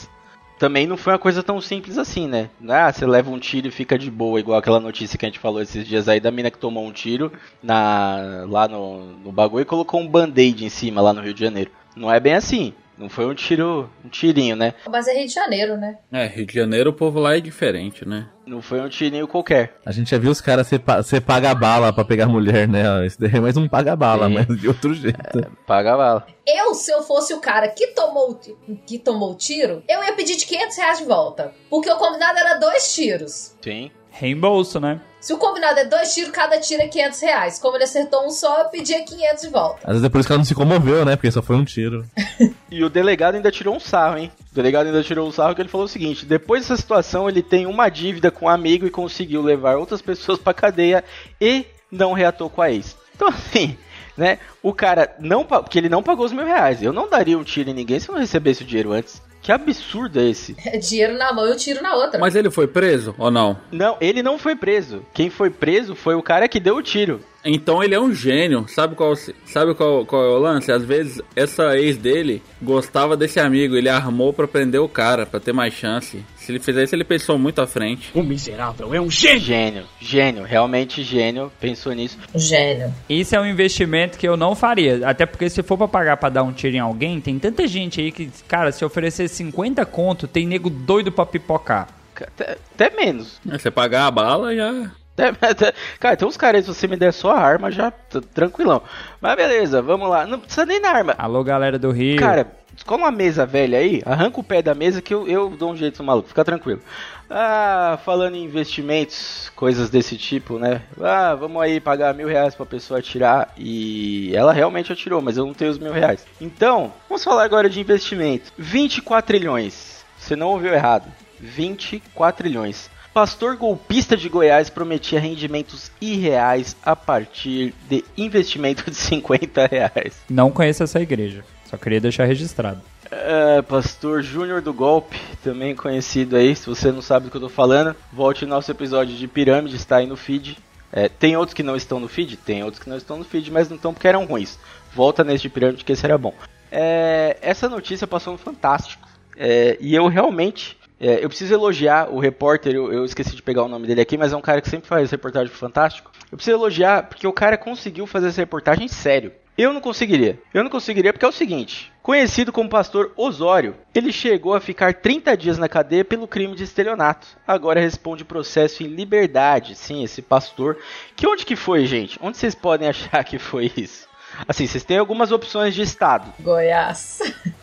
[0.60, 2.50] também não foi uma coisa tão simples assim, né?
[2.68, 5.38] Ah, você leva um tiro e fica de boa, igual aquela notícia que a gente
[5.38, 7.32] falou esses dias aí da mina que tomou um tiro
[7.62, 11.40] na, lá no, no bagulho e colocou um band-aid em cima lá no Rio de
[11.40, 11.70] Janeiro.
[11.96, 12.74] Não é bem assim.
[13.00, 14.74] Não foi um tiro, um tirinho, né?
[14.86, 15.96] Mas é Rio de Janeiro, né?
[16.12, 18.28] É, Rio de Janeiro o povo lá é diferente, né?
[18.46, 19.78] Não foi um tirinho qualquer.
[19.86, 23.06] A gente já viu os caras ser, ser paga bala pra pegar mulher, né?
[23.06, 24.34] Esse daí é mais um paga bala, Sim.
[24.34, 25.18] mas de outro jeito.
[25.66, 26.26] Paga a bala.
[26.46, 28.38] Eu, se eu fosse o cara que tomou,
[28.86, 31.54] que tomou o tiro, eu ia pedir de 500 reais de volta.
[31.70, 33.56] Porque o combinado era dois tiros.
[33.62, 33.90] Sim.
[34.20, 35.00] Reembolso, né?
[35.18, 37.58] Se o combinado é dois tiros, cada tiro é 500 reais.
[37.58, 39.78] Como ele acertou um só, eu pedia 500 de volta.
[39.82, 41.16] Às vezes é por isso que ela não se comoveu, né?
[41.16, 42.04] Porque só foi um tiro.
[42.70, 44.30] E o delegado ainda tirou um sarro, hein?
[44.52, 47.42] O delegado ainda tirou um sarro que ele falou o seguinte: depois dessa situação, ele
[47.42, 51.02] tem uma dívida com um amigo e conseguiu levar outras pessoas pra cadeia
[51.40, 52.96] e não reatou com a ex.
[53.16, 53.76] Então, assim,
[54.16, 54.38] né?
[54.62, 55.44] O cara não.
[55.44, 56.80] Porque ele não pagou os mil reais.
[56.80, 59.20] Eu não daria um tiro em ninguém se eu não recebesse o dinheiro antes.
[59.42, 60.54] Que absurdo é esse?
[60.64, 62.18] É dinheiro na mão e o tiro na outra.
[62.20, 63.56] Mas ele foi preso ou não?
[63.72, 65.02] Não, ele não foi preso.
[65.14, 67.20] Quem foi preso foi o cara que deu o tiro.
[67.44, 68.66] Então ele é um gênio.
[68.68, 69.14] Sabe qual,
[69.46, 70.70] sabe qual, qual é o lance?
[70.70, 73.76] Às vezes essa ex dele gostava desse amigo.
[73.76, 76.22] Ele armou pra prender o cara, pra ter mais chance.
[76.50, 78.10] Se ele fizer isso, ele pensou muito à frente.
[78.12, 79.40] O miserável é um gênio.
[79.40, 82.18] Gênio, gênio, realmente gênio, pensou nisso.
[82.34, 82.92] Gênio.
[83.08, 85.08] Isso é um investimento que eu não faria.
[85.08, 88.00] Até porque se for pra pagar pra dar um tiro em alguém, tem tanta gente
[88.00, 91.86] aí que, cara, se oferecer 50 conto, tem nego doido pra pipocar.
[92.16, 93.40] Até, até menos.
[93.48, 94.90] É, Você pagar a bala já.
[95.16, 97.90] Até- até- cara, tem uns caras, se você me der só a arma, já
[98.34, 98.82] tranquilão.
[99.20, 100.26] Mas beleza, vamos lá.
[100.26, 101.14] Não precisa nem da arma.
[101.18, 102.18] Alô, galera do Rio.
[102.18, 102.46] Cara,
[102.76, 105.76] escola uma mesa velha aí, arranca o pé da mesa que eu, eu dou um
[105.76, 106.80] jeito no maluco, fica tranquilo.
[107.28, 110.82] Ah, falando em investimentos, coisas desse tipo, né?
[111.00, 115.46] Ah, vamos aí pagar mil reais pra pessoa atirar e ela realmente atirou, mas eu
[115.46, 116.26] não tenho os mil reais.
[116.40, 118.50] Então, vamos falar agora de investimento.
[118.58, 120.04] 24 trilhões.
[120.18, 121.06] Você não ouviu errado.
[121.38, 122.90] 24 trilhões.
[123.12, 130.20] Pastor golpista de Goiás prometia rendimentos irreais a partir de investimento de 50 reais.
[130.28, 131.44] Não conheço essa igreja.
[131.68, 132.80] Só queria deixar registrado.
[133.10, 136.54] É, Pastor Júnior do Golpe, também conhecido aí.
[136.54, 139.74] Se você não sabe do que eu tô falando, volte no nosso episódio de Pirâmide,
[139.74, 140.56] está aí no feed.
[140.92, 142.36] É, tem outros que não estão no feed?
[142.36, 144.58] Tem outros que não estão no feed, mas não estão porque eram ruins.
[144.94, 146.34] Volta nesse de Pirâmide que esse era bom.
[146.70, 149.08] É, essa notícia passou no Fantástico.
[149.36, 150.76] É, e eu realmente.
[151.00, 154.18] É, eu preciso elogiar o repórter, eu, eu esqueci de pegar o nome dele aqui,
[154.18, 156.12] mas é um cara que sempre faz reportagem Fantástico.
[156.30, 159.32] Eu preciso elogiar porque o cara conseguiu fazer essa reportagem sério.
[159.56, 160.38] Eu não conseguiria.
[160.54, 164.94] Eu não conseguiria porque é o seguinte: conhecido como pastor Osório, ele chegou a ficar
[164.94, 167.26] 30 dias na cadeia pelo crime de estelionato.
[167.46, 169.74] Agora responde processo em liberdade.
[169.74, 170.78] Sim, esse pastor.
[171.16, 172.18] Que onde que foi, gente?
[172.22, 174.08] Onde vocês podem achar que foi isso?
[174.46, 176.32] Assim, vocês têm algumas opções de estado.
[176.40, 177.20] Goiás.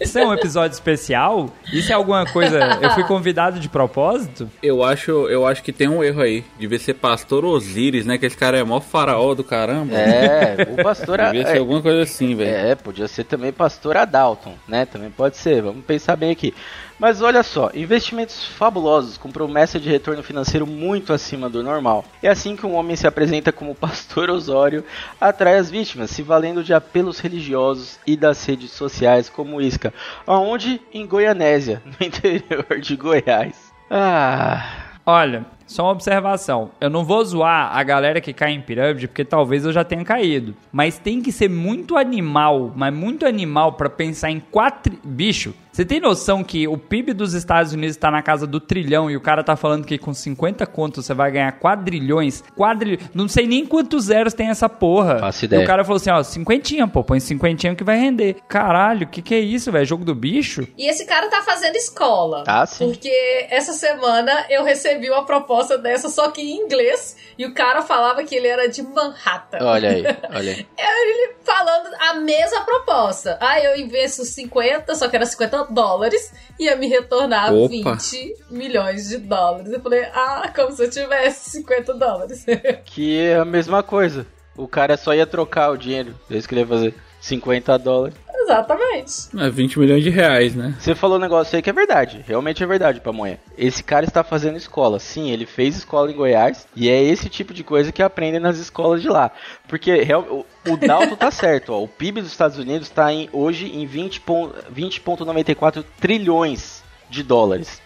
[0.00, 1.50] Isso é um episódio especial?
[1.72, 2.78] Isso é alguma coisa.
[2.80, 4.50] Eu fui convidado de propósito?
[4.62, 6.44] Eu acho, eu acho que tem um erro aí.
[6.58, 8.18] Devia ser pastor Osíris, né?
[8.18, 9.94] Que esse cara é mó faraó do caramba.
[9.94, 11.18] É, o pastor.
[11.18, 12.50] Devia ser é, alguma coisa assim, velho.
[12.50, 14.84] É, podia ser também pastor Adalton, né?
[14.86, 16.54] Também pode ser, vamos pensar bem aqui.
[16.98, 22.04] Mas olha só, investimentos fabulosos com promessa de retorno financeiro muito acima do normal.
[22.22, 24.84] É assim que um homem se apresenta como pastor Osório,
[25.20, 29.92] atrai as vítimas, se valendo de apelos religiosos e das redes sociais como isca.
[30.26, 30.80] Aonde?
[30.92, 33.72] Em Goianésia, no interior de Goiás.
[33.90, 36.70] Ah, Olha, só uma observação.
[36.80, 40.04] Eu não vou zoar a galera que cai em pirâmide, porque talvez eu já tenha
[40.04, 40.54] caído.
[40.70, 44.96] Mas tem que ser muito animal, mas muito animal pra pensar em quatro.
[45.02, 49.10] Bicho, você tem noção que o PIB dos Estados Unidos tá na casa do trilhão
[49.10, 52.42] e o cara tá falando que com 50 contos você vai ganhar quadrilhões?
[52.56, 53.00] Quadri...
[53.14, 55.18] Não sei nem quantos zeros tem essa porra.
[55.18, 55.62] Faço E ideia.
[55.62, 58.36] o cara falou assim: ó, cinquentinha, pô, põe cinquentinha que vai render.
[58.48, 59.86] Caralho, que que é isso, velho?
[59.86, 60.66] Jogo do bicho?
[60.76, 62.44] E esse cara tá fazendo escola.
[62.44, 62.86] Tá, sim.
[62.86, 67.82] Porque essa semana eu recebi uma proposta dessa, só que em inglês, e o cara
[67.82, 69.58] falava que ele era de Manhattan.
[69.62, 70.02] olha aí,
[70.34, 70.66] olha aí.
[70.78, 73.38] Ele falando a mesma proposta.
[73.40, 77.68] Ah, eu investo 50, só que era 50 dólares, ia me retornar Opa.
[77.68, 79.72] 20 milhões de dólares.
[79.72, 82.44] Eu falei, ah, como se eu tivesse 50 dólares.
[82.84, 84.26] Que é a mesma coisa.
[84.56, 86.14] O cara só ia trocar o dinheiro.
[86.30, 86.94] É isso que ele ia fazer.
[87.22, 88.14] 50 dólares.
[88.34, 89.28] Exatamente.
[89.38, 90.74] É 20 milhões de reais, né?
[90.78, 93.38] Você falou um negócio aí que é verdade, realmente é verdade, Pamonha.
[93.56, 94.98] Esse cara está fazendo escola.
[94.98, 98.58] Sim, ele fez escola em Goiás e é esse tipo de coisa que aprendem nas
[98.58, 99.30] escolas de lá.
[99.68, 100.26] Porque real-
[100.66, 103.86] o, o Dalton tá certo, ó, o PIB dos Estados Unidos está em, hoje em
[103.86, 107.80] 20 pon- 20,94 trilhões de dólares.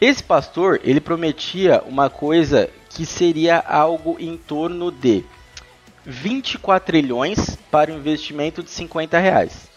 [0.00, 5.22] Esse pastor, ele prometia uma coisa que seria algo em torno de
[6.10, 9.68] 24 trilhões para o investimento de 50 reais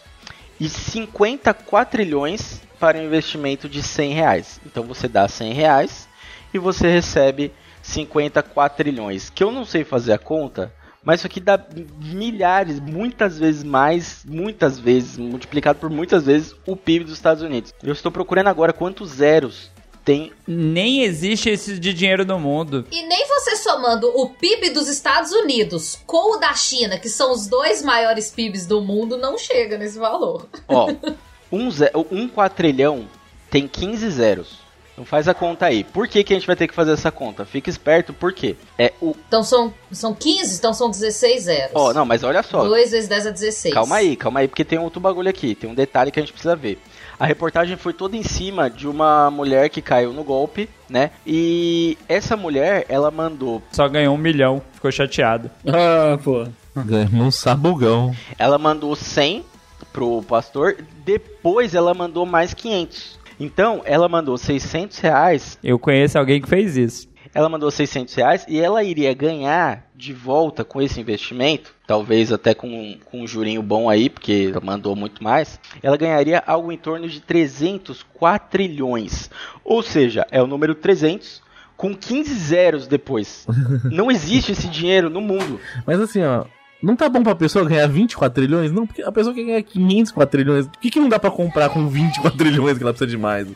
[0.58, 4.60] e 50 quatrilhões para um investimento de 100 reais.
[4.64, 6.08] Então você dá 100 reais
[6.54, 7.52] e você recebe
[7.82, 9.28] 50 quatrilhões.
[9.28, 10.72] Que eu não sei fazer a conta,
[11.04, 11.62] mas isso aqui dá
[12.00, 17.74] milhares, muitas vezes mais, muitas vezes, multiplicado por muitas vezes o PIB dos Estados Unidos.
[17.82, 19.70] Eu estou procurando agora quantos zeros
[20.04, 20.32] tem.
[20.46, 22.86] Nem existe esse de dinheiro no mundo.
[22.90, 27.32] E nem você somando o PIB dos Estados Unidos com o da China, que são
[27.32, 30.48] os dois maiores PIBs do mundo, não chega nesse valor.
[30.68, 30.88] Ó,
[31.50, 31.68] um,
[32.10, 33.08] um quatrilhão
[33.50, 34.62] tem 15 zeros.
[34.92, 35.84] Então faz a conta aí.
[35.84, 37.46] Por que, que a gente vai ter que fazer essa conta?
[37.46, 38.56] Fica esperto, por quê?
[38.78, 39.16] É o.
[39.26, 41.72] Então são, são 15, então são 16 zeros.
[41.74, 42.62] Ó, não, mas olha só.
[42.62, 43.74] 2 vezes 10 é 16.
[43.74, 46.32] Calma aí, calma aí, porque tem outro bagulho aqui, tem um detalhe que a gente
[46.32, 46.78] precisa ver.
[47.22, 51.12] A reportagem foi toda em cima de uma mulher que caiu no golpe, né?
[51.24, 55.48] E essa mulher, ela mandou, Só ganhou um milhão, ficou chateado.
[55.64, 56.48] Ah, pô.
[56.74, 58.12] Ganhamos um sabugão.
[58.36, 59.44] ela mandou 100
[59.92, 63.20] pro pastor, depois ela mandou mais 500.
[63.38, 67.08] Então, ela mandou 600 reais, Eu conheço alguém que fez isso.
[67.34, 72.54] Ela mandou 600 reais e ela iria ganhar de volta com esse investimento, talvez até
[72.54, 76.76] com, com um jurinho bom aí, porque ela mandou muito mais, ela ganharia algo em
[76.76, 79.30] torno de 300 quatrilhões.
[79.64, 81.42] Ou seja, é o número 300
[81.76, 83.46] com 15 zeros depois.
[83.90, 85.60] Não existe esse dinheiro no mundo.
[85.86, 86.44] Mas assim, ó.
[86.82, 88.72] Não tá bom pra pessoa ganhar 24 trilhões?
[88.72, 90.66] Não, porque a pessoa quer ganhar 500 trilhões.
[90.66, 93.46] Por que, que não dá pra comprar com 24 trilhões que ela precisa de mais?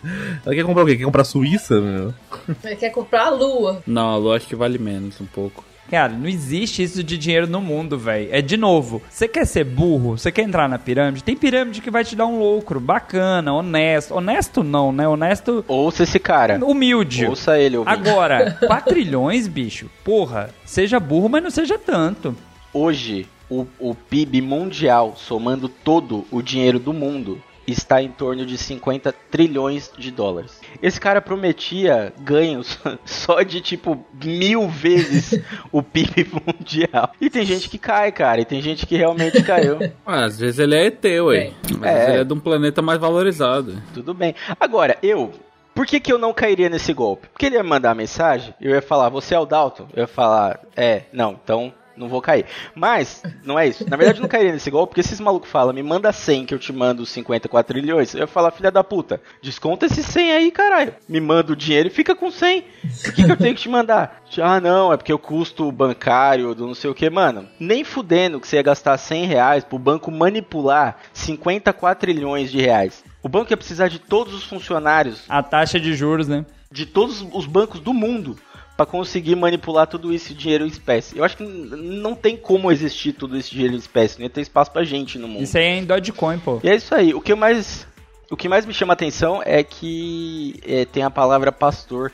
[0.45, 0.97] Ela quer comprar o quê?
[0.97, 2.15] Quer comprar a Suíça, meu?
[2.63, 3.83] Ele quer comprar a lua.
[3.87, 5.65] Não, a lua acho que vale menos um pouco.
[5.91, 8.29] Cara, não existe isso de dinheiro no mundo, velho.
[8.33, 10.19] É de novo, você quer ser burro?
[10.19, 11.23] Você quer entrar na pirâmide?
[11.23, 14.13] Tem pirâmide que vai te dar um lucro bacana, honesto.
[14.15, 15.07] Honesto não, né?
[15.07, 16.59] Honesto, Ouça esse cara.
[16.65, 17.27] humilde.
[17.27, 17.97] Ouça ele, ouvinte.
[17.97, 19.89] Agora, 4 trilhões, bicho.
[20.05, 22.37] Porra, seja burro, mas não seja tanto.
[22.81, 28.59] Hoje, o, o PIB mundial, somando todo o dinheiro do mundo, está em torno de
[28.59, 30.61] 50 trilhões de dólares.
[30.83, 37.13] Esse cara prometia ganhos só de tipo mil vezes o PIB mundial.
[37.19, 39.79] E tem gente que cai, cara, e tem gente que realmente caiu.
[40.05, 41.53] Ah, às vezes ele é ET, ué.
[41.79, 42.11] Mas É.
[42.11, 43.83] ele é de um planeta mais valorizado.
[43.95, 44.35] Tudo bem.
[44.61, 45.33] Agora, eu.
[45.75, 47.27] Por que, que eu não cairia nesse golpe?
[47.29, 49.87] Porque ele ia mandar mensagem, eu ia falar, você é o Dalton?
[49.95, 52.47] Eu ia falar, é, não, então não vou cair.
[52.75, 53.89] Mas, não é isso.
[53.89, 56.55] Na verdade, eu não cairia nesse golpe, porque esses malucos falam, me manda 100 que
[56.55, 58.15] eu te mando 54 trilhões.
[58.15, 60.95] Eu ia falar, filha da puta, desconta esse 100 aí, caralho.
[61.09, 62.65] Me manda o dinheiro e fica com 100.
[63.05, 64.23] Por que, que eu tenho que te mandar?
[64.41, 67.09] Ah, não, é porque o custo bancário do não sei o que.
[67.09, 72.61] Mano, nem fudendo que você ia gastar 100 reais pro banco manipular 54 trilhões de
[72.61, 73.05] reais.
[73.23, 76.45] O banco ia precisar de todos os funcionários A taxa de juros, né?
[76.71, 78.37] de todos os bancos do mundo
[78.77, 81.17] para conseguir manipular tudo esse dinheiro em espécie.
[81.17, 84.43] Eu acho que não tem como existir tudo esse dinheiro em espécie, não ia ter
[84.43, 85.43] espaço pra gente no mundo.
[85.43, 86.61] Isso aí é em Dogecoin, pô.
[86.63, 87.15] E é isso aí.
[87.15, 87.87] O que mais,
[88.31, 92.13] o que mais me chama a atenção é que é, tem a palavra pastor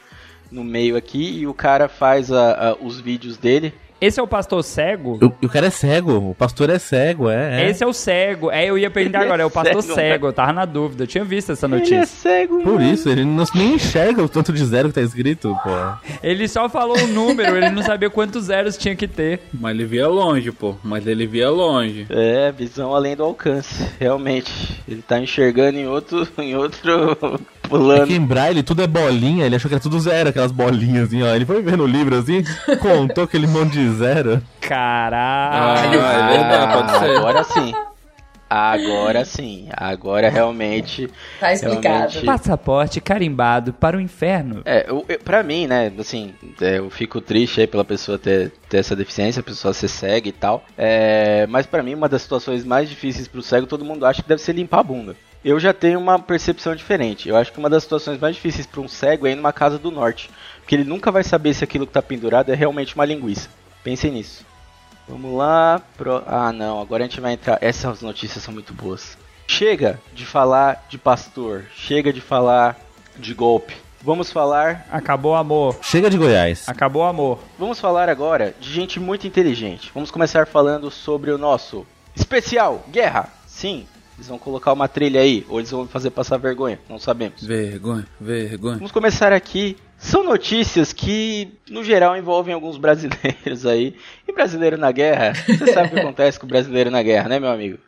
[0.50, 3.74] no meio aqui e o cara faz a- a- os vídeos dele.
[4.02, 5.16] Esse é o pastor cego?
[5.22, 7.62] O, o cara é cego, o pastor é cego, é.
[7.62, 7.70] é.
[7.70, 8.50] Esse é o cego.
[8.50, 10.26] É, eu ia perguntar Ele é agora, é o pastor cego, cego.
[10.26, 11.04] Eu tava na dúvida.
[11.04, 12.06] Eu tinha visto essa Ele é notícia.
[12.06, 12.60] cego.
[12.64, 12.92] Por mano.
[12.92, 15.70] isso, ele não, nem enxerga o tanto de zero que tá escrito, pô.
[16.20, 19.38] Ele só falou o número, ele não sabia quantos zeros tinha que ter.
[19.54, 20.74] Mas ele via longe, pô.
[20.82, 22.04] Mas ele via longe.
[22.10, 24.82] É, visão além do alcance, realmente.
[24.88, 27.40] Ele tá enxergando em outro, em outro
[27.76, 28.06] É plano.
[28.06, 31.22] que em braille tudo é bolinha, ele achou que era tudo zero, aquelas bolinhas assim,
[31.22, 31.34] ó.
[31.34, 32.42] Ele foi ver no livro assim,
[32.80, 34.42] contou aquele monte de zero.
[34.60, 36.00] Caralho.
[36.02, 37.16] Ah, é verdade, pode ser.
[37.16, 37.74] Agora sim.
[38.54, 39.68] Agora sim.
[39.74, 41.08] Agora realmente.
[41.40, 41.88] Tá explicado.
[42.12, 44.60] Realmente- Passaporte carimbado para o inferno.
[44.66, 48.52] É, eu, eu- pra mim, né, assim, é, eu fico triste aí pela pessoa ter,
[48.68, 50.64] ter essa deficiência, a pessoa ser cega e tal.
[50.76, 54.28] É, mas pra mim, uma das situações mais difíceis pro cego, todo mundo acha que
[54.28, 55.16] deve ser limpar a bunda.
[55.44, 57.28] Eu já tenho uma percepção diferente.
[57.28, 59.78] Eu acho que uma das situações mais difíceis pra um cego é ir numa casa
[59.78, 60.30] do norte.
[60.60, 63.48] Porque ele nunca vai saber se aquilo que tá pendurado é realmente uma linguiça.
[63.82, 64.46] Pensem nisso.
[65.08, 65.82] Vamos lá.
[65.96, 66.22] Pro...
[66.26, 66.80] Ah, não.
[66.80, 67.58] Agora a gente vai entrar.
[67.60, 69.18] Essas notícias são muito boas.
[69.48, 71.64] Chega de falar de pastor.
[71.74, 72.78] Chega de falar
[73.16, 73.74] de golpe.
[74.00, 74.86] Vamos falar.
[74.90, 75.76] Acabou o amor.
[75.82, 76.68] Chega de Goiás.
[76.68, 77.38] Acabou o amor.
[77.58, 79.90] Vamos falar agora de gente muito inteligente.
[79.94, 83.28] Vamos começar falando sobre o nosso especial Guerra.
[83.46, 83.86] Sim.
[84.22, 87.42] Eles vão colocar uma trilha aí, ou eles vão fazer passar vergonha, não sabemos.
[87.42, 88.76] Vergonha, vergonha.
[88.76, 89.76] Vamos começar aqui.
[89.98, 93.96] São notícias que, no geral, envolvem alguns brasileiros aí.
[94.28, 97.40] E brasileiro na guerra, você sabe o que acontece com o brasileiro na guerra, né,
[97.40, 97.78] meu amigo?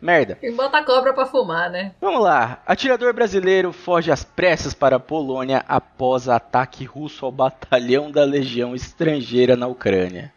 [0.00, 0.38] Merda.
[0.40, 1.96] E bota a cobra pra fumar, né?
[2.00, 2.62] Vamos lá.
[2.64, 8.72] Atirador brasileiro foge às pressas para a Polônia após ataque russo ao batalhão da Legião
[8.72, 10.32] Estrangeira na Ucrânia.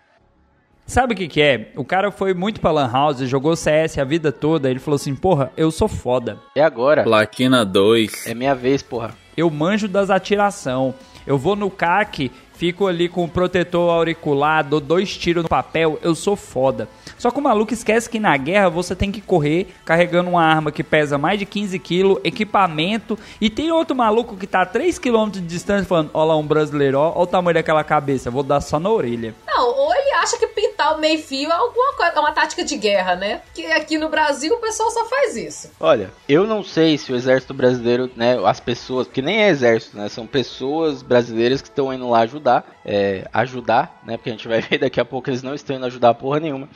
[0.86, 1.72] Sabe o que que é?
[1.76, 4.70] O cara foi muito pra Lan House, jogou CS a vida toda.
[4.70, 6.38] Ele falou assim: Porra, eu sou foda.
[6.56, 7.04] É agora.
[7.04, 8.28] Plaquina 2.
[8.28, 9.16] É minha vez, porra.
[9.36, 10.94] Eu manjo das atiração.
[11.26, 15.98] Eu vou no CAC, fico ali com o protetor auricular, dou dois tiros no papel.
[16.04, 16.88] Eu sou foda.
[17.18, 20.72] Só que o maluco esquece que na guerra você tem que correr carregando uma arma
[20.72, 23.18] que pesa mais de 15 quilos, equipamento.
[23.42, 26.46] E tem outro maluco que tá a 3 km de distância falando: Ó lá, um
[26.46, 29.34] brasileiro, ó, ó o tamanho daquela cabeça, vou dar só na orelha.
[29.48, 33.16] Não, ou acha que pintar o meio-fio é alguma coisa, é uma tática de guerra,
[33.16, 33.42] né?
[33.54, 35.72] Que aqui no Brasil o pessoal só faz isso.
[35.80, 39.98] Olha, eu não sei se o exército brasileiro, né, as pessoas, porque nem é exército,
[39.98, 44.48] né, são pessoas brasileiras que estão indo lá ajudar, é, ajudar, né, porque a gente
[44.48, 46.70] vai ver daqui a pouco eles não estão indo ajudar porra nenhuma.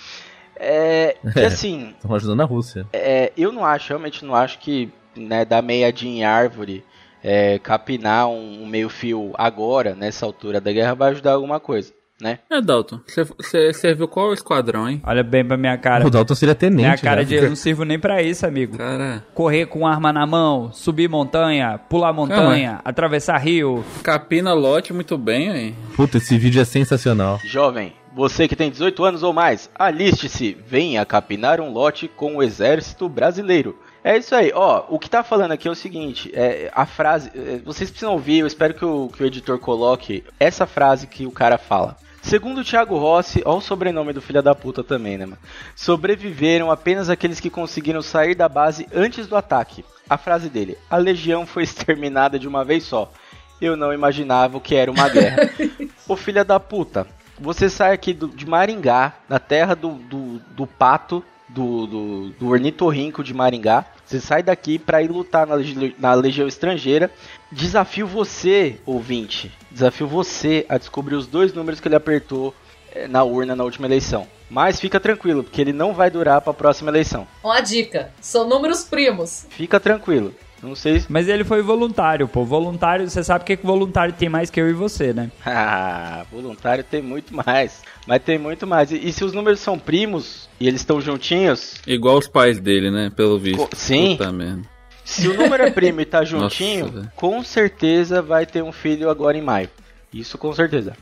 [0.56, 2.86] É, e assim, Estão ajudando a Rússia.
[2.94, 6.84] é, eu não acho, realmente não acho que, né, dar meiadinha em árvore,
[7.24, 11.94] é, capinar um, um meio fio agora, nessa altura da guerra, vai ajudar alguma coisa.
[12.22, 12.40] Né?
[12.50, 15.02] É, Dalton, você- você serviu qual esquadrão, hein?
[15.06, 16.06] Olha bem pra minha cara.
[16.06, 16.82] O Dalton seria tenente.
[16.84, 17.24] Minha cara né?
[17.24, 18.78] de eu não sirvo nem pra isso, amigo.
[18.78, 23.84] Cara, Correr com arma na mão, subir montanha, pular montanha, atravessar rio.
[24.04, 25.76] capina lote muito bem, hein?
[25.96, 27.40] Puta, esse vídeo é sensacional.
[27.46, 32.44] Jovem, você que tem 18 anos ou mais, aliste-se, venha capinar um lote com o
[32.44, 33.78] exército brasileiro.
[34.04, 37.30] É isso aí, ó, o que tá falando aqui é o seguinte, é, a frase,
[37.36, 41.26] é, vocês precisam ouvir, eu espero que o, que o editor coloque essa frase que
[41.26, 41.98] o cara fala.
[42.30, 45.40] Segundo o Thiago Rossi, ó o sobrenome do filho da puta também, né, mano?
[45.76, 49.84] Sobreviveram apenas aqueles que conseguiram sair da base antes do ataque.
[50.08, 53.12] A frase dele, a legião foi exterminada de uma vez só.
[53.60, 55.50] Eu não imaginava o que era uma guerra.
[56.08, 57.08] Ô filha da puta,
[57.40, 62.48] você sai aqui do- de Maringá, na terra do, do, do pato, do, do, do
[62.50, 63.86] ornitorrinco de Maringá.
[64.06, 65.56] Você sai daqui pra ir lutar na,
[65.98, 67.12] na legião estrangeira.
[67.52, 69.52] Desafio você, ouvinte.
[69.72, 72.54] Desafio você a descobrir os dois números que ele apertou
[72.92, 74.28] eh, na urna na última eleição.
[74.50, 77.28] Mas fica tranquilo, porque ele não vai durar pra próxima eleição.
[77.44, 79.46] Uma dica: são números primos.
[79.50, 80.34] Fica tranquilo.
[80.62, 81.06] Não sei se.
[81.10, 82.44] Mas ele foi voluntário, pô.
[82.44, 85.32] Voluntário, você sabe que que voluntário tem mais que eu e você, né?
[85.46, 87.82] Ah, voluntário tem muito mais.
[88.06, 88.92] Mas tem muito mais.
[88.92, 92.92] E, e se os números são primos e eles estão juntinhos, Igual os pais dele,
[92.92, 93.10] né?
[93.16, 93.58] Pelo visto.
[93.58, 94.18] Co- sim.
[94.18, 94.64] Puta merda.
[95.06, 99.10] se o número é primo e tá juntinho, Nossa, com certeza vai ter um filho
[99.10, 99.70] agora em maio.
[100.14, 100.94] Isso com certeza.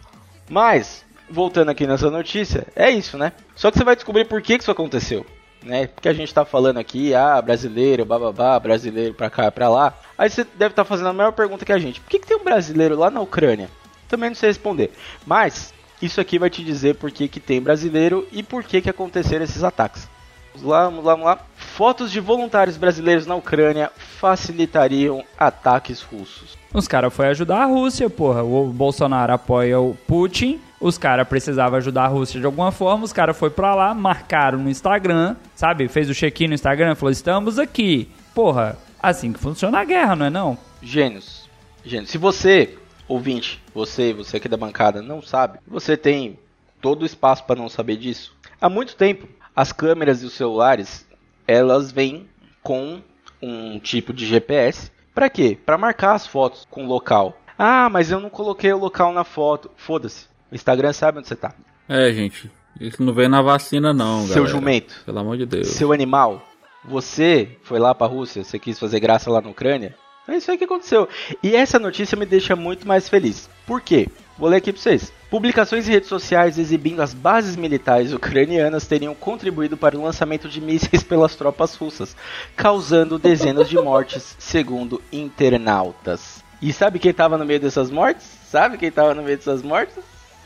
[0.50, 3.32] Mas, voltando aqui nessa notícia, é isso, né?
[3.56, 5.26] Só que você vai descobrir por que, que isso aconteceu.
[5.64, 5.88] Né?
[5.88, 9.94] Porque a gente tá falando aqui, ah, brasileiro, bababá, brasileiro pra cá, pra lá.
[10.18, 12.00] Aí você deve estar fazendo a maior pergunta que a gente.
[12.00, 13.70] Por que, que tem um brasileiro lá na Ucrânia?
[14.08, 14.92] Também não sei responder.
[15.26, 18.90] Mas, isso aqui vai te dizer por que, que tem brasileiro e por que, que
[18.90, 20.08] aconteceram esses ataques.
[20.54, 21.40] Vamos lá, vamos lá, vamos lá.
[21.56, 26.58] Fotos de voluntários brasileiros na Ucrânia facilitariam ataques russos.
[26.74, 28.44] Os caras foram ajudar a Rússia, porra.
[28.44, 30.60] O Bolsonaro apoia o Putin.
[30.80, 33.04] Os caras precisavam ajudar a Rússia de alguma forma.
[33.04, 35.88] Os caras foram pra lá, marcaram no Instagram, sabe?
[35.88, 38.10] Fez o check-in no Instagram, falou: estamos aqui.
[38.36, 40.58] Porra, assim que funciona a guerra, não é não?
[40.82, 41.50] Gênios.
[41.84, 42.12] Gênios.
[42.12, 46.38] Se você, ouvinte, você, você aqui da bancada, não sabe, você tem
[46.80, 48.36] todo o espaço para não saber disso.
[48.62, 51.08] Há muito tempo, as câmeras e os celulares,
[51.48, 52.28] elas vêm
[52.62, 53.02] com
[53.42, 54.92] um tipo de GPS.
[55.14, 55.58] Para quê?
[55.66, 57.36] Para marcar as fotos com o local.
[57.58, 59.72] Ah, mas eu não coloquei o local na foto.
[59.76, 60.28] Foda-se.
[60.52, 61.54] O Instagram sabe onde você tá.
[61.88, 62.50] É, gente.
[62.80, 64.52] Isso não veio na vacina, não, Seu galera.
[64.52, 64.96] jumento.
[65.06, 65.68] Pelo amor de Deus.
[65.68, 66.46] Seu animal,
[66.86, 69.96] você foi lá pra Rússia, você quis fazer graça lá na Ucrânia?
[70.28, 71.08] É isso aí que aconteceu.
[71.42, 73.50] E essa notícia me deixa muito mais feliz.
[73.66, 74.08] Por quê?
[74.38, 75.12] Vou ler aqui pra vocês.
[75.30, 80.62] Publicações em redes sociais exibindo as bases militares ucranianas teriam contribuído para o lançamento de
[80.62, 82.16] mísseis pelas tropas russas,
[82.56, 86.44] causando dezenas de mortes, segundo internautas.
[86.62, 88.28] E sabe quem tava no meio dessas mortes?
[88.50, 89.96] Sabe quem tava no meio dessas mortes?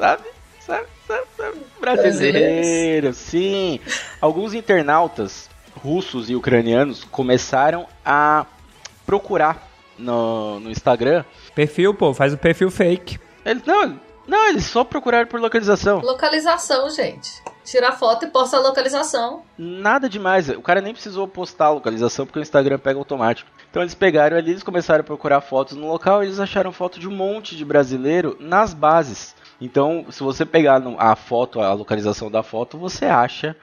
[0.02, 0.24] Sabe?
[0.60, 0.88] Sabe?
[1.08, 1.24] Sabe?
[1.38, 1.58] sabe?
[1.80, 3.80] Brasileiros, sim.
[4.20, 8.48] Alguns internautas russos e ucranianos começaram a
[9.06, 11.24] procurar no, no Instagram.
[11.54, 13.20] Perfil, pô, faz o perfil fake.
[13.46, 16.00] Eles, não, não, eles só procuraram por localização.
[16.00, 17.30] Localização, gente.
[17.64, 19.44] Tira a foto e posta a localização.
[19.56, 20.50] Nada demais.
[20.50, 23.52] O cara nem precisou postar a localização porque o Instagram pega automático.
[23.70, 27.00] Então eles pegaram ali, eles começaram a procurar fotos no local e eles acharam foto
[27.00, 29.40] de um monte de brasileiro nas bases.
[29.62, 33.56] Então, se você pegar a foto, a localização da foto, você acha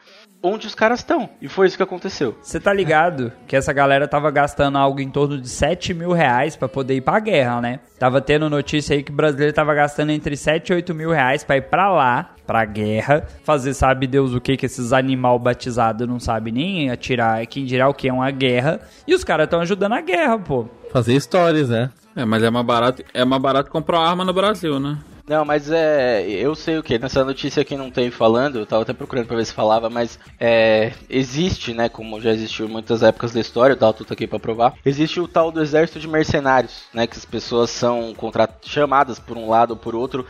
[0.43, 1.29] onde os caras estão.
[1.43, 2.37] E foi isso que aconteceu.
[2.41, 6.57] Você tá ligado que essa galera tava gastando algo em torno de 7 mil reais
[6.57, 7.81] pra poder ir pra guerra, né?
[7.99, 11.43] Tava tendo notícia aí que o brasileiro tava gastando entre 7 e 8 mil reais
[11.43, 16.07] pra ir pra lá, pra guerra, fazer sabe Deus o que que esses animal batizado
[16.07, 18.81] não sabe nem atirar, quem dirá o que é uma guerra.
[19.07, 20.67] E os caras tão ajudando a guerra, pô.
[20.93, 21.91] Fazer stories, né?
[22.17, 24.99] É, mas é mais barato, é mais barato comprar uma arma no Brasil, né?
[25.29, 26.27] Não, mas é.
[26.27, 26.99] Eu sei o que.
[26.99, 30.19] Nessa notícia aqui não tem falando, eu tava até procurando pra ver se falava, mas
[30.41, 30.93] é.
[31.11, 31.89] Existe, né?
[31.89, 34.75] Como já existiu em muitas épocas da história, o Dalton tá aqui pra provar.
[34.85, 37.07] Existe o tal do exército de mercenários, né?
[37.07, 38.15] Que as pessoas são
[38.63, 40.27] chamadas por um lado ou por outro.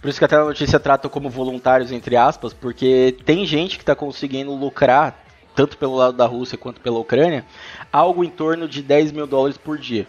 [0.00, 3.84] Por isso que até a notícia trata como voluntários, entre aspas, porque tem gente que
[3.84, 5.22] tá conseguindo lucrar,
[5.54, 7.44] tanto pelo lado da Rússia quanto pela Ucrânia,
[7.92, 10.06] algo em torno de 10 mil dólares por dia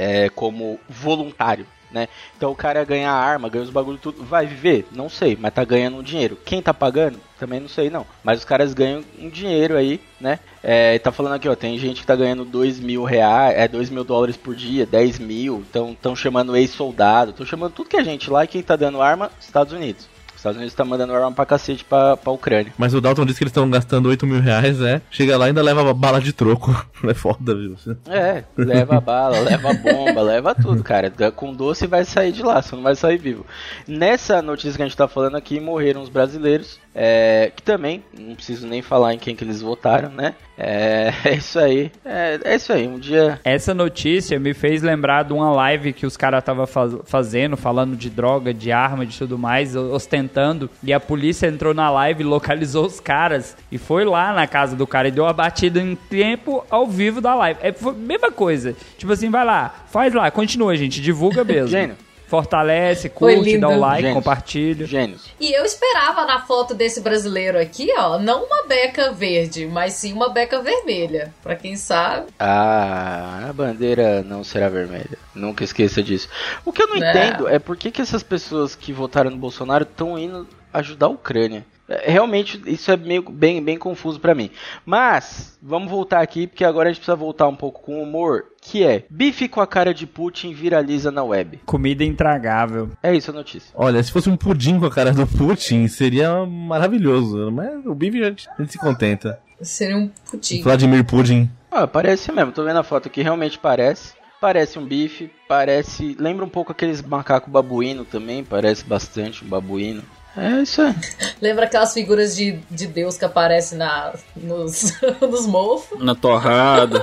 [0.00, 2.08] é, como voluntário, né?
[2.36, 4.86] Então o cara ganha a arma, ganha os bagulho tudo, vai viver?
[4.92, 6.38] Não sei, mas tá ganhando um dinheiro.
[6.44, 7.18] Quem tá pagando?
[7.38, 8.06] Também não sei não.
[8.22, 10.38] Mas os caras ganham um dinheiro aí, né?
[10.62, 13.88] É, tá falando aqui, ó, tem gente que tá ganhando 2 mil reais, é 2
[13.88, 18.04] mil dólares por dia, 10 mil, então estão chamando ex-soldado, estão chamando tudo que é
[18.04, 20.09] gente lá e quem tá dando arma, Estados Unidos.
[20.40, 22.72] Estados Unidos tá mandando arma pra cacete pra, pra Ucrânia.
[22.78, 25.02] Mas o Dalton disse que eles estão gastando 8 mil reais, é.
[25.10, 26.70] Chega lá e ainda leva bala de troco.
[27.02, 27.76] É foda, viu?
[28.06, 31.10] É, leva bala, leva bomba, leva tudo, cara.
[31.34, 33.46] Com doce vai sair de lá, você não vai sair vivo.
[33.88, 36.78] Nessa notícia que a gente tá falando aqui, morreram os brasileiros.
[36.94, 40.34] É, que também, não preciso nem falar em quem que eles votaram, né?
[40.58, 41.90] É, é isso aí.
[42.04, 42.86] É, é isso aí.
[42.86, 43.40] Um dia.
[43.44, 47.96] Essa notícia me fez lembrar de uma live que os caras estavam faz, fazendo, falando
[47.96, 50.68] de droga, de arma, de tudo mais, ostentando.
[50.82, 54.86] E a polícia entrou na live, localizou os caras e foi lá na casa do
[54.86, 57.60] cara e deu a batida em tempo ao vivo da live.
[57.62, 58.74] É foi a mesma coisa.
[58.98, 61.68] Tipo assim, vai lá, faz lá, continua, gente, divulga mesmo.
[61.68, 61.96] Gênio.
[62.30, 64.14] Fortalece, curte, dá o like, Gênios.
[64.14, 64.86] compartilha.
[64.86, 65.22] Gênios.
[65.40, 70.12] E eu esperava na foto desse brasileiro aqui, ó, não uma beca verde, mas sim
[70.12, 71.34] uma beca vermelha.
[71.42, 72.28] Pra quem sabe.
[72.38, 75.18] Ah, a bandeira não será vermelha.
[75.34, 76.28] Nunca esqueça disso.
[76.64, 77.10] O que eu não É.
[77.10, 81.10] entendo é por que, que essas pessoas que votaram no Bolsonaro estão indo ajudar a
[81.10, 81.66] Ucrânia.
[81.90, 84.50] É, Realmente, isso é meio bem, bem confuso pra mim.
[84.86, 88.44] Mas, vamos voltar aqui, porque agora a gente precisa voltar um pouco com humor.
[88.62, 91.60] Que é, bife com a cara de Putin viraliza na web.
[91.66, 92.90] Comida intragável.
[93.02, 93.72] É isso a notícia.
[93.74, 97.50] Olha, se fosse um pudim com a cara do Putin, seria maravilhoso.
[97.50, 99.40] Mas o bife a gente, a gente se contenta.
[99.60, 100.62] Seria um putinho.
[100.62, 101.50] Vladimir Putin.
[101.70, 102.52] Ah, parece mesmo.
[102.52, 104.14] Tô vendo a foto aqui, realmente parece.
[104.40, 106.16] Parece um bife, parece...
[106.18, 110.02] Lembra um pouco aqueles macacos babuíno também, parece bastante um babuíno.
[110.36, 110.94] É isso aí.
[111.42, 115.98] Lembra aquelas figuras de, de Deus que aparecem na, nos, nos mofos?
[116.02, 117.00] Na torrada.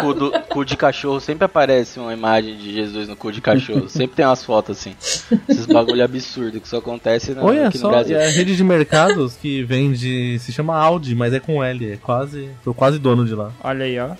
[0.00, 3.88] cu, do- cu de cachorro sempre aparece uma imagem de Jesus no cu de cachorro.
[3.88, 4.94] Sempre tem umas fotos assim.
[5.48, 8.16] Esses bagulho absurdo que só acontece no, Olha aqui no só, Brasil.
[8.18, 10.38] é a rede de mercados que vende.
[10.38, 11.92] Se chama Audi, mas é com L.
[11.92, 12.48] É quase.
[12.62, 13.50] Tô quase dono de lá.
[13.64, 14.10] Olha aí, ó.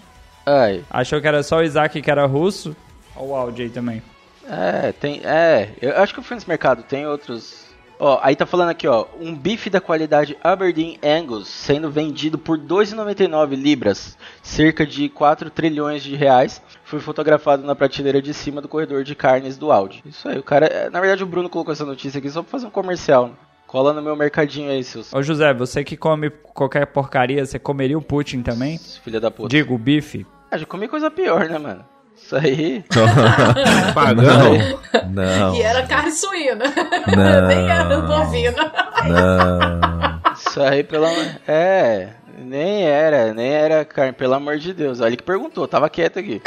[0.45, 2.75] Ai, Achou que era só o Isaac que era russo?
[3.17, 4.03] Olha o áudio aí também.
[4.49, 5.21] é, tem.
[5.25, 7.64] É, eu acho que eu fui nesse mercado, tem outros.
[8.07, 9.07] Ó, aí tá falando aqui, ó.
[9.19, 16.03] Um bife da qualidade Aberdeen Angus sendo vendido por 2,99 libras, cerca de 4 trilhões
[16.03, 20.03] de reais, foi fotografado na prateleira de cima do corredor de carnes do Audi.
[20.05, 20.67] Isso aí, o cara.
[20.67, 23.29] é, Na verdade, o Bruno colocou essa notícia aqui só pra fazer um comercial.
[23.29, 23.35] né?
[23.67, 27.97] Cola no meu mercadinho aí, seus Ô José, você que come qualquer porcaria, você comeria
[27.97, 28.79] o Putin também?
[29.03, 29.49] filha da puta.
[29.49, 30.27] Digo, o bife.
[30.51, 31.85] Ah, já comi coisa pior, né, mano?
[32.17, 32.85] Isso aí.
[33.95, 34.81] Pagando.
[35.11, 35.55] Não.
[35.55, 36.65] E era carne suína.
[37.07, 37.47] Não.
[37.49, 38.73] Nem era bovina.
[39.05, 40.33] Não.
[40.33, 41.27] Isso aí, pelo amor.
[41.47, 42.11] É.
[42.37, 45.01] Nem era, nem era carne, pelo amor de Deus.
[45.01, 46.43] Olha ele que perguntou, tava quieto aqui.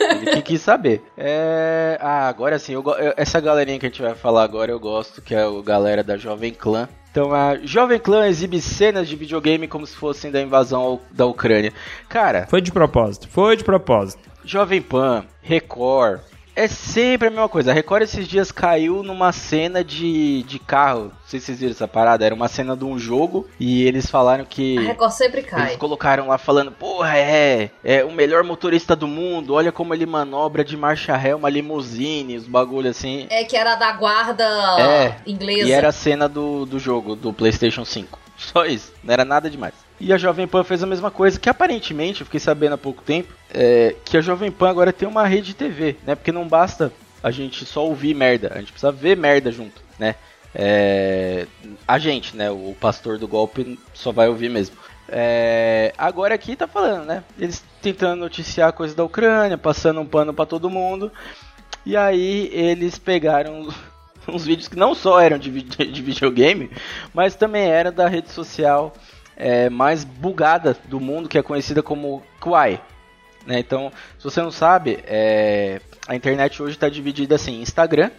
[0.00, 1.02] Ele que quis saber.
[1.16, 1.98] É.
[2.00, 2.84] Ah, agora sim, eu
[3.16, 6.16] essa galerinha que a gente vai falar agora eu gosto, que é o galera da
[6.16, 6.88] Jovem Clã.
[7.12, 11.70] Então a Jovem Clã exibe cenas de videogame como se fossem da invasão da Ucrânia.
[12.08, 14.18] Cara, Foi de propósito, foi de propósito.
[14.44, 16.20] Jovem Pan, Record,
[16.54, 17.70] é sempre a mesma coisa.
[17.70, 21.04] A Record esses dias caiu numa cena de, de carro.
[21.04, 22.24] Não sei se vocês viram essa parada.
[22.26, 24.78] Era uma cena de um jogo e eles falaram que.
[24.78, 25.76] A Record sempre Eles cai.
[25.76, 30.64] colocaram lá falando, porra, é, é o melhor motorista do mundo, olha como ele manobra
[30.64, 33.26] de marcha ré uma limusine, os bagulho assim.
[33.30, 34.44] É que era da guarda
[34.78, 35.68] É, inglesa.
[35.68, 38.18] E era a cena do, do jogo, do PlayStation 5.
[38.36, 39.74] Só isso, não era nada demais.
[40.04, 43.04] E a Jovem Pan fez a mesma coisa, que aparentemente, eu fiquei sabendo há pouco
[43.04, 46.16] tempo, é, que a Jovem Pan agora tem uma rede de TV, né?
[46.16, 46.92] Porque não basta
[47.22, 50.16] a gente só ouvir merda, a gente precisa ver merda junto, né?
[50.52, 51.46] É,
[51.86, 52.50] a gente, né?
[52.50, 54.76] O pastor do golpe só vai ouvir mesmo.
[55.08, 57.22] É, agora aqui tá falando, né?
[57.38, 61.12] Eles tentando noticiar a coisa da Ucrânia, passando um pano pra todo mundo.
[61.86, 63.68] E aí eles pegaram
[64.26, 66.72] uns vídeos que não só eram de, de videogame,
[67.14, 68.92] mas também eram da rede social
[69.36, 72.80] é, mais bugada do mundo, que é conhecida como Kwai.
[73.46, 73.58] né?
[73.58, 78.10] Então, se você não sabe, é, a internet hoje está dividida assim: Instagram,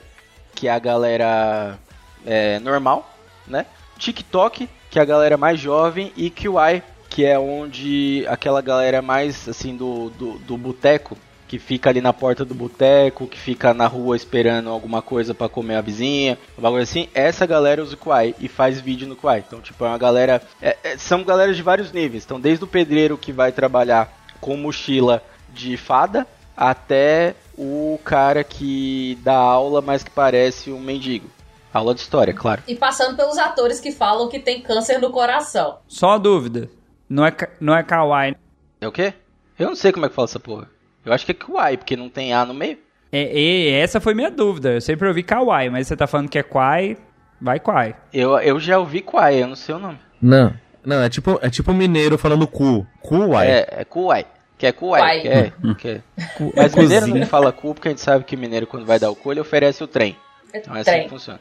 [0.56, 1.78] que é a galera
[2.26, 3.10] é, normal,
[3.48, 3.66] né?
[3.98, 9.48] TikTok, que é a galera mais jovem, e QI, que é onde aquela galera mais
[9.48, 11.18] assim do, do, do boteco,
[11.54, 15.48] que fica ali na porta do boteco, que fica na rua esperando alguma coisa pra
[15.48, 19.16] comer a vizinha, um bagulho assim, essa galera usa o Kwai e faz vídeo no
[19.16, 19.44] Kwai.
[19.48, 20.42] Então, tipo, é uma galera.
[20.60, 22.26] é- é- são galeras de vários níveis.
[22.26, 25.22] Então, desde o pedreiro que vai trabalhar com mochila
[25.54, 26.26] de fada
[26.58, 31.30] até o cara que dá aula, mas que parece um mendigo.
[31.72, 32.64] Aula de história, claro.
[32.68, 35.78] E passando pelos atores que falam que tem câncer no coração.
[35.88, 36.68] Só uma dúvida.
[37.08, 37.32] Não é,
[37.62, 38.36] não é kawaii.
[38.82, 39.14] É o quê?
[39.60, 40.73] Eu não sei como é que fala essa porra.
[41.06, 42.78] Eu acho que é Kwai, porque não tem A no meio.
[43.12, 44.74] É, e essa foi minha dúvida.
[44.74, 46.98] Eu sempre ouvi kawaii, mas você tá falando que é kwai,
[47.40, 47.96] vai kwai.
[48.12, 50.00] Eu, eu já ouvi Kwai, eu não sei o nome.
[50.22, 50.54] Não.
[50.84, 52.86] Não, é tipo, é tipo mineiro falando cu.
[53.02, 53.48] Cu, uai.
[53.50, 54.26] É, é Kuai.
[54.58, 55.00] Que é Kuai.
[55.02, 55.22] Kuai.
[55.22, 56.02] Que é, que é.
[56.38, 58.98] Cu- Mas é mineiro não fala cu, porque a gente sabe que mineiro, quando vai
[59.00, 60.18] dar o cu, ele oferece o trem.
[60.54, 61.40] Então é assim que funciona.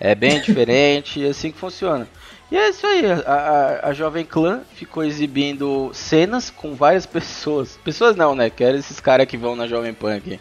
[0.00, 2.06] É bem diferente e é assim que funciona.
[2.54, 7.76] E é isso aí, a, a, a Jovem Clã ficou exibindo cenas com várias pessoas.
[7.82, 8.48] Pessoas não, né?
[8.48, 10.38] Que eram esses caras que vão na Jovem Pan aqui.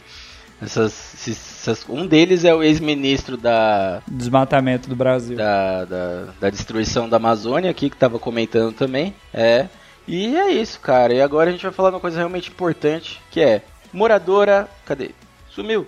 [0.61, 5.35] Essas, essas- um deles é o ex-ministro da, Desmatamento do Brasil.
[5.35, 9.15] da, da, da destruição da Amazônia aqui, que tava comentando também.
[9.33, 9.67] É.
[10.07, 11.15] E é isso, cara.
[11.15, 14.69] E agora a gente vai falar uma coisa realmente importante, que é moradora.
[14.85, 15.09] Cadê?
[15.49, 15.87] Sumiu.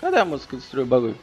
[0.00, 1.18] Cadê a música que destruiu o bagulho?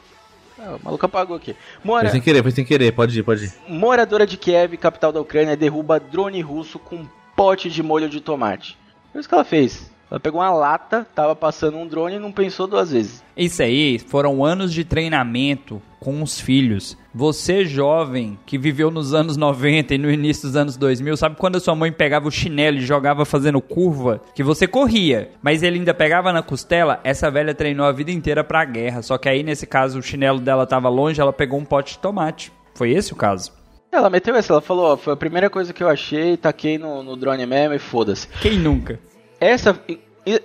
[0.60, 1.56] Ah, o maluco apagou aqui.
[1.84, 2.10] Mora...
[2.10, 2.92] Foi sem querer, foi sem querer.
[2.92, 3.54] Pode ir, pode ir.
[3.68, 8.78] Moradora de Kiev, capital da Ucrânia, derruba drone russo com pote de molho de tomate.
[9.12, 9.92] Foi isso que ela fez.
[10.10, 13.24] Ela pegou uma lata, tava passando um drone e não pensou duas vezes.
[13.36, 16.96] Isso aí foram anos de treinamento com os filhos.
[17.12, 21.56] Você, jovem, que viveu nos anos 90 e no início dos anos 2000, sabe quando
[21.56, 24.22] a sua mãe pegava o chinelo e jogava fazendo curva?
[24.36, 27.00] Que você corria, mas ele ainda pegava na costela?
[27.04, 29.02] Essa velha treinou a vida inteira pra guerra.
[29.02, 32.00] Só que aí, nesse caso, o chinelo dela tava longe, ela pegou um pote de
[32.00, 32.52] tomate.
[32.76, 33.52] Foi esse o caso.
[33.92, 37.02] Ela meteu essa, ela falou, ó, foi a primeira coisa que eu achei, taquei no,
[37.02, 38.28] no drone mesmo e foda-se.
[38.44, 39.00] Quem nunca?
[39.40, 39.76] Essa,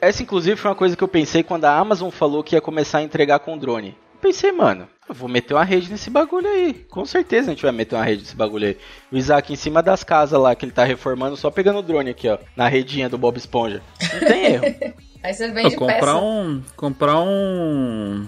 [0.01, 2.99] essa, inclusive, foi uma coisa que eu pensei quando a Amazon falou que ia começar
[2.99, 3.95] a entregar com drone.
[4.21, 6.73] Pensei, mano, eu vou meter uma rede nesse bagulho aí.
[6.89, 8.77] Com certeza a gente vai meter uma rede nesse bagulho aí.
[9.11, 12.11] O Isaac em cima das casas lá que ele tá reformando, só pegando o drone
[12.11, 13.83] aqui, ó, na redinha do Bob Esponja.
[14.13, 14.65] Não tem erro.
[15.23, 16.17] Aí você vende comprar peça.
[16.17, 16.63] um.
[16.75, 18.27] Comprar um.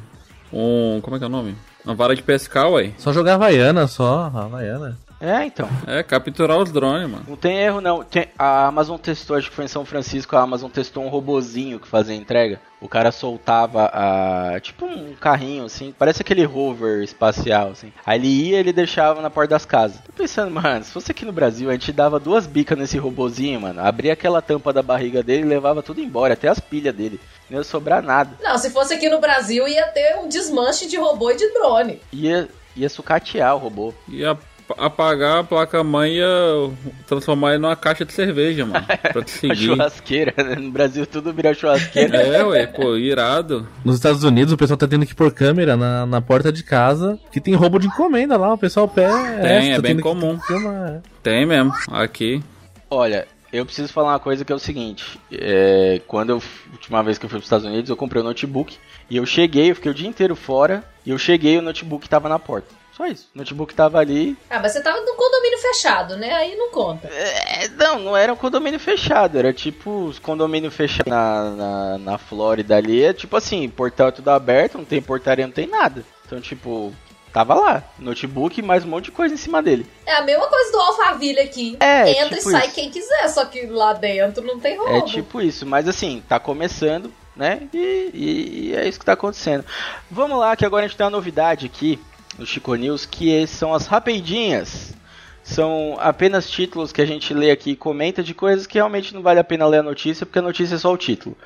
[0.52, 1.00] Um.
[1.00, 1.56] Como é que é o nome?
[1.82, 2.92] Uma vara de pescar, ué.
[2.98, 4.30] Só jogar Havaiana, só.
[4.34, 4.98] Havaiana.
[5.22, 5.68] É, então.
[5.86, 7.24] É, capturar os drones, mano.
[7.28, 8.02] Não tem erro, não.
[8.02, 11.78] Tem- a Amazon testou, acho que foi em São Francisco, a Amazon testou um robozinho
[11.78, 12.60] que fazia entrega.
[12.80, 14.58] O cara soltava a.
[14.60, 15.94] Tipo um carrinho, assim.
[15.96, 17.92] Parece aquele rover espacial, assim.
[18.04, 20.00] Aí ele ia e ele deixava na porta das casas.
[20.04, 23.60] Tô pensando, mano, se fosse aqui no Brasil, a gente dava duas bicas nesse robozinho,
[23.60, 23.80] mano.
[23.80, 27.20] Abria aquela tampa da barriga dele e levava tudo embora, até as pilhas dele.
[27.48, 28.36] Não ia sobrar nada.
[28.42, 32.00] Não, se fosse aqui no Brasil, ia ter um desmanche de robô e de drone.
[32.12, 33.94] Ia, ia sucatear o robô.
[34.28, 34.42] Ap-
[34.76, 36.70] apagar a placa-mãe e ia
[37.06, 38.84] transformar ele numa caixa de cerveja, mano.
[39.12, 39.66] Pra te seguir.
[39.66, 40.56] churrasqueira, né?
[40.56, 42.16] No Brasil tudo vira churrasqueira.
[42.22, 43.66] É, ué, pô, irado.
[43.84, 47.18] Nos Estados Unidos, o pessoal tá tendo que pôr câmera na, na porta de casa,
[47.30, 48.52] que tem roubo de encomenda lá.
[48.52, 49.08] O pessoal pé.
[49.40, 50.38] Tem, é tá bem comum.
[50.40, 51.02] filmar.
[51.22, 51.72] Tem mesmo.
[51.90, 52.42] Aqui.
[52.90, 55.18] Olha, eu preciso falar uma coisa que é o seguinte.
[55.30, 56.42] É, quando eu,
[56.72, 58.76] última vez que eu fui para os Estados Unidos, eu comprei um notebook
[59.10, 62.08] e eu cheguei, eu fiquei o dia inteiro fora e eu cheguei e o notebook
[62.08, 62.81] tava na porta.
[62.97, 63.28] Só isso.
[63.34, 64.36] O notebook tava ali.
[64.51, 66.32] Ah, mas você tava num condomínio fechado, né?
[66.34, 67.09] Aí não conta.
[67.09, 72.18] É, não, não era um condomínio fechado, era tipo os condomínios fechados na, na, na
[72.18, 73.03] Flórida ali.
[73.03, 76.05] É tipo assim, portão é tudo aberto, não tem portaria, não tem nada.
[76.26, 76.93] Então, tipo,
[77.32, 79.86] tava lá, notebook e mais um monte de coisa em cima dele.
[80.05, 81.76] É a mesma coisa do Alphaville aqui.
[81.80, 82.74] É, Entra tipo e sai isso.
[82.74, 84.93] quem quiser, só que lá dentro não tem roubo.
[84.95, 87.62] É tipo isso, mas assim, tá começando, né?
[87.72, 89.64] E, e- e é isso que tá acontecendo.
[90.11, 91.99] Vamos lá, que agora a gente tem uma novidade aqui
[92.38, 94.94] no Chico News, que são as rapidinhas.
[95.42, 99.22] São apenas títulos que a gente lê aqui e comenta de coisas que realmente não
[99.22, 101.36] vale a pena ler a notícia, porque a notícia é só o título.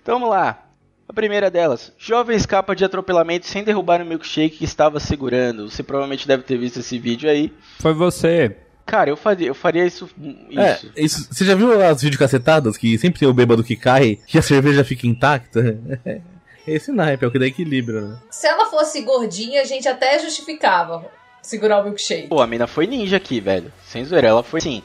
[0.00, 0.66] Então vamos lá.
[1.08, 5.68] A primeira delas, jovem escapa de atropelamento sem derrubar o milkshake que estava segurando.
[5.68, 7.52] Você provavelmente deve ter visto esse vídeo aí.
[7.80, 8.56] Foi você.
[8.86, 10.08] Cara, eu faria, eu faria isso.
[10.56, 10.92] É, isso.
[10.96, 14.42] isso, você já viu as videocacetadas que sempre tem o bêbado que cai e a
[14.42, 15.78] cerveja fica intacta?
[16.66, 18.18] Esse naipe é o que dá equilíbrio, né?
[18.30, 21.04] Se ela fosse gordinha, a gente até justificava
[21.42, 22.28] segurar o milkshake.
[22.28, 23.72] Pô, a mina foi ninja aqui, velho.
[23.84, 24.82] Sem zoeira, ela foi assim.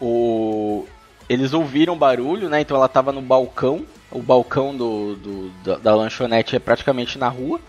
[0.00, 0.86] O...
[1.28, 2.60] Eles ouviram barulho, né?
[2.60, 3.86] Então ela tava no balcão.
[4.10, 7.60] O balcão do, do- da, da lanchonete é praticamente na rua.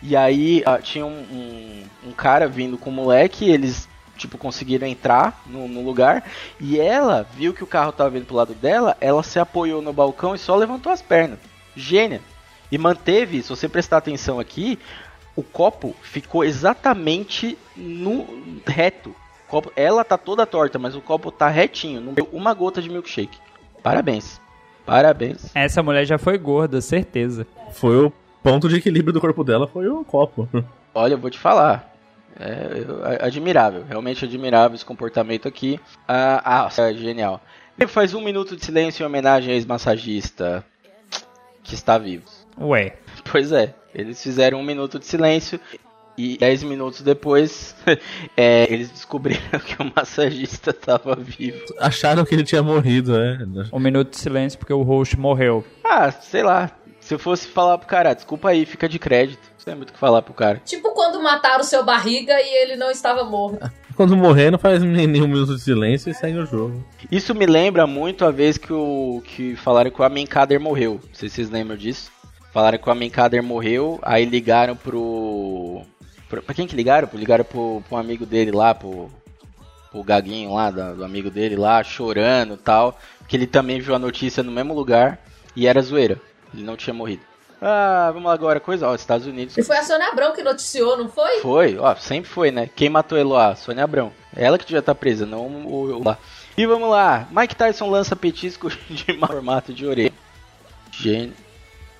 [0.00, 3.50] E aí ah, tinha um, um, um cara vindo com o moleque.
[3.50, 6.22] Eles, tipo, conseguiram entrar no, no lugar.
[6.60, 8.96] E ela viu que o carro tava vindo pro lado dela.
[9.00, 11.40] Ela se apoiou no balcão e só levantou as pernas.
[11.74, 12.20] Gênia.
[12.72, 14.78] E manteve, se você prestar atenção aqui,
[15.36, 18.26] o copo ficou exatamente no
[18.66, 19.10] reto.
[19.46, 22.80] O copo, ela tá toda torta, mas o copo tá retinho, não deu uma gota
[22.80, 23.38] de milkshake.
[23.82, 24.40] Parabéns.
[24.86, 25.54] Parabéns.
[25.54, 27.46] Essa mulher já foi gorda, certeza.
[27.72, 28.12] Foi o
[28.42, 30.48] ponto de equilíbrio do corpo dela, foi o copo.
[30.94, 31.90] Olha, eu vou te falar.
[32.40, 35.78] É, a- admirável, realmente admirável esse comportamento aqui.
[36.08, 37.40] Ah, ah, é genial.
[37.78, 40.64] Ele faz um minuto de silêncio em homenagem ao ex-massagista
[41.62, 42.24] que está vivo.
[42.60, 42.96] Ué.
[43.30, 45.58] Pois é, eles fizeram um minuto de silêncio
[46.16, 47.74] e dez minutos depois
[48.36, 51.62] é, eles descobriram que o massagista estava vivo.
[51.78, 53.38] Acharam que ele tinha morrido, é.
[53.72, 55.64] Um minuto de silêncio porque o host morreu.
[55.84, 56.70] Ah, sei lá.
[57.00, 59.40] Se eu fosse falar pro cara, "Ah, desculpa aí, fica de crédito.
[59.58, 60.60] Não tem muito o que falar pro cara.
[60.64, 63.58] Tipo quando mataram o seu barriga e ele não estava morto.
[63.94, 66.82] Quando morrer, não faz nenhum minuto de silêncio e segue o jogo.
[67.10, 70.94] Isso me lembra muito a vez que o que falaram que o Amin Kader morreu.
[70.94, 72.10] Não sei se vocês lembram disso.
[72.52, 75.86] Falaram que o Amin Kader morreu, aí ligaram pro
[76.32, 77.10] Pra, pra quem que ligaram?
[77.12, 79.10] Ligaram pro, pro um amigo dele lá, pro,
[79.90, 82.98] pro Gaguinho lá, do, amigo dele lá, chorando e tal.
[83.28, 85.18] Que ele também viu a notícia no mesmo lugar
[85.54, 86.18] e era zoeira.
[86.54, 87.20] Ele não tinha morrido.
[87.60, 89.58] Ah, vamos lá agora, coisa, ó, Estados Unidos.
[89.58, 91.40] E foi a Sônia Abrão que noticiou, não foi?
[91.40, 92.68] Foi, ó, sempre foi, né?
[92.74, 93.54] Quem matou Eloá?
[93.54, 94.10] Sônia Abrão.
[94.34, 96.16] Ela que devia estar presa, não o, o lá.
[96.56, 100.12] E vamos lá, Mike Tyson lança petisco de formato de orelha.
[100.90, 101.34] Gênio,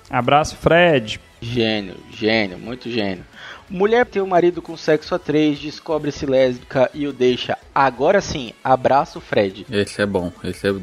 [0.09, 1.19] Abraço, Fred.
[1.41, 3.25] gênio, gênio, muito gênio.
[3.69, 7.57] Mulher tem o marido com sexo a três, descobre-se lésbica e o deixa.
[7.73, 9.65] Agora sim, abraço Fred.
[9.71, 10.75] Esse é bom, esse é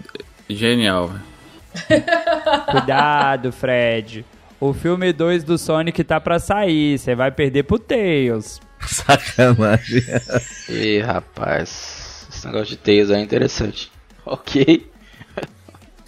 [0.49, 1.13] genial.
[2.71, 4.25] Cuidado, Fred.
[4.59, 6.99] O filme 2 do Sonic tá pra sair.
[6.99, 8.61] Você vai perder pro Tails.
[8.81, 10.03] Sacanagem.
[10.69, 13.91] Ih, rapaz, esse negócio de Tails é interessante.
[14.27, 14.90] Ok.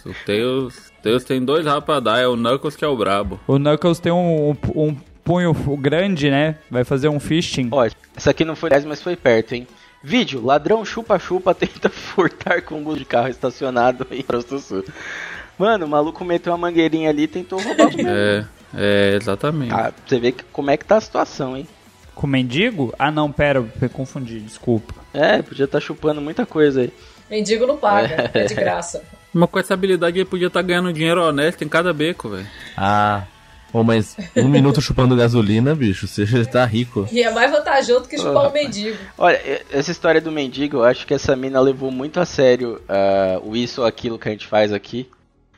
[0.05, 3.39] O Tails, Tails tem dois rabos pra dar, é o Knuckles que é o brabo.
[3.47, 6.55] O Knuckles tem um, um, um punho grande, né?
[6.69, 7.69] Vai fazer um fisting.
[7.71, 9.67] Ó, essa aqui não foi 10, mas foi perto, hein?
[10.03, 14.83] Vídeo, ladrão chupa-chupa tenta furtar combo de carro estacionado em Prosto Sul.
[15.57, 18.45] Mano, o maluco meteu uma mangueirinha ali e tentou roubar o É,
[18.75, 19.73] é, exatamente.
[19.73, 21.67] Ah, você vê que, como é que tá a situação, hein?
[22.13, 22.93] Com mendigo?
[22.99, 24.93] Ah, não, pera, eu confundi, desculpa.
[25.13, 26.93] É, podia estar chupando muita coisa aí.
[27.29, 29.03] Mendigo não paga, é de graça.
[29.33, 32.47] Mas com essa habilidade ele podia estar ganhando dinheiro honesto em cada beco, velho.
[32.77, 33.23] Ah.
[33.73, 37.07] Bom, mas um minuto chupando gasolina, bicho, você já tá rico.
[37.11, 38.95] E é mais vantajoso que chupar Oh, um mendigo.
[39.17, 43.39] Olha, essa história do mendigo, eu acho que essa mina levou muito a sério ah,
[43.43, 45.09] o isso ou aquilo que a gente faz aqui.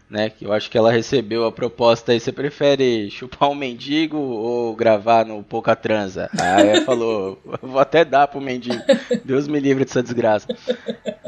[0.09, 0.29] Né?
[0.29, 2.19] Que eu acho que ela recebeu a proposta aí.
[2.19, 6.29] Você prefere chupar um mendigo ou gravar no Pouca Transa?
[6.39, 8.81] Aí ela falou: Vou até dar pro mendigo.
[9.23, 10.47] Deus me livre dessa desgraça.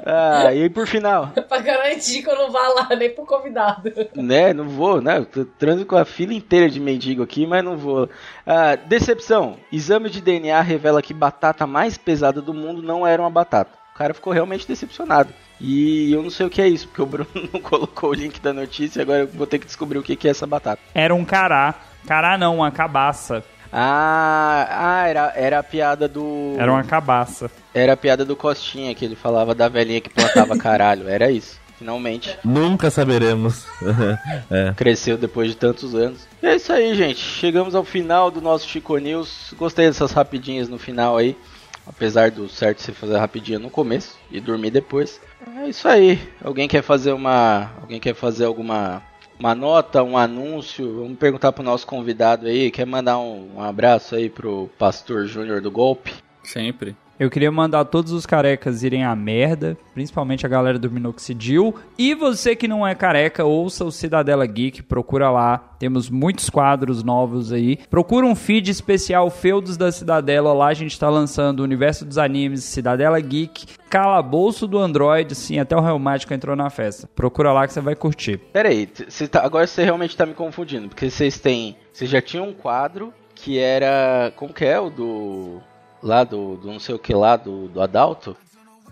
[0.05, 3.91] Ah, e aí por final, pra garantir que eu não vá lá nem pro convidado.
[4.15, 4.53] né?
[4.53, 5.25] Não vou, né?
[5.36, 8.07] Eu transo com a fila inteira de mendigo aqui, mas não vou.
[8.45, 13.30] Ah, decepção: exame de DNA revela que batata mais pesada do mundo não era uma
[13.30, 13.71] batata.
[13.93, 15.34] O cara ficou realmente decepcionado.
[15.60, 18.39] E eu não sei o que é isso, porque o Bruno não colocou o link
[18.39, 20.82] da notícia, agora eu vou ter que descobrir o que é essa batata.
[20.93, 21.76] Era um cará.
[22.05, 23.43] Cará não, uma cabaça.
[23.72, 26.55] Ah, ah era, era a piada do.
[26.58, 27.51] Era uma cabaça.
[27.74, 31.10] Era a piada do Costinha, que ele falava da velhinha que plantava caralho.
[31.10, 31.60] Era isso.
[31.78, 32.36] Finalmente.
[32.43, 33.68] Nunca saberemos.
[34.49, 34.74] é.
[34.76, 36.28] Cresceu depois de tantos anos.
[36.41, 37.20] E é isso aí, gente.
[37.20, 39.53] Chegamos ao final do nosso Chico News.
[39.58, 41.38] Gostei dessas rapidinhas no final aí.
[41.88, 45.21] Apesar do certo você fazer rapidinha no começo e dormir depois.
[45.55, 46.19] É isso aí.
[46.43, 47.71] Alguém quer fazer uma.
[47.81, 49.01] Alguém quer fazer alguma.
[49.39, 51.01] Uma nota, um anúncio?
[51.01, 52.71] Vamos perguntar pro nosso convidado aí.
[52.71, 56.11] Quer mandar um, um abraço aí pro Pastor Júnior do Golpe?
[56.43, 56.95] Sempre.
[57.20, 61.74] Eu queria mandar todos os carecas irem à merda, principalmente a galera do Minoxidil.
[61.97, 65.57] E você que não é careca, ouça o Cidadela Geek, procura lá.
[65.80, 67.78] Temos muitos quadros novos aí.
[67.89, 70.53] Procura um feed especial Feudos da Cidadela.
[70.53, 75.34] Lá a gente tá lançando o Universo dos Animes, Cidadela Geek, Calabouço do Android.
[75.34, 77.09] Sim, até o Reumático entrou na festa.
[77.15, 78.38] Procura lá que você vai curtir.
[78.53, 80.88] Pera aí, t- você tá- agora você realmente tá me confundindo.
[80.89, 81.76] Porque vocês têm.
[81.91, 84.32] Vocês já tinham um quadro que era.
[84.36, 85.61] Como que é o do.
[86.01, 88.35] Lá do, do não sei o que lá, do, do Adalto?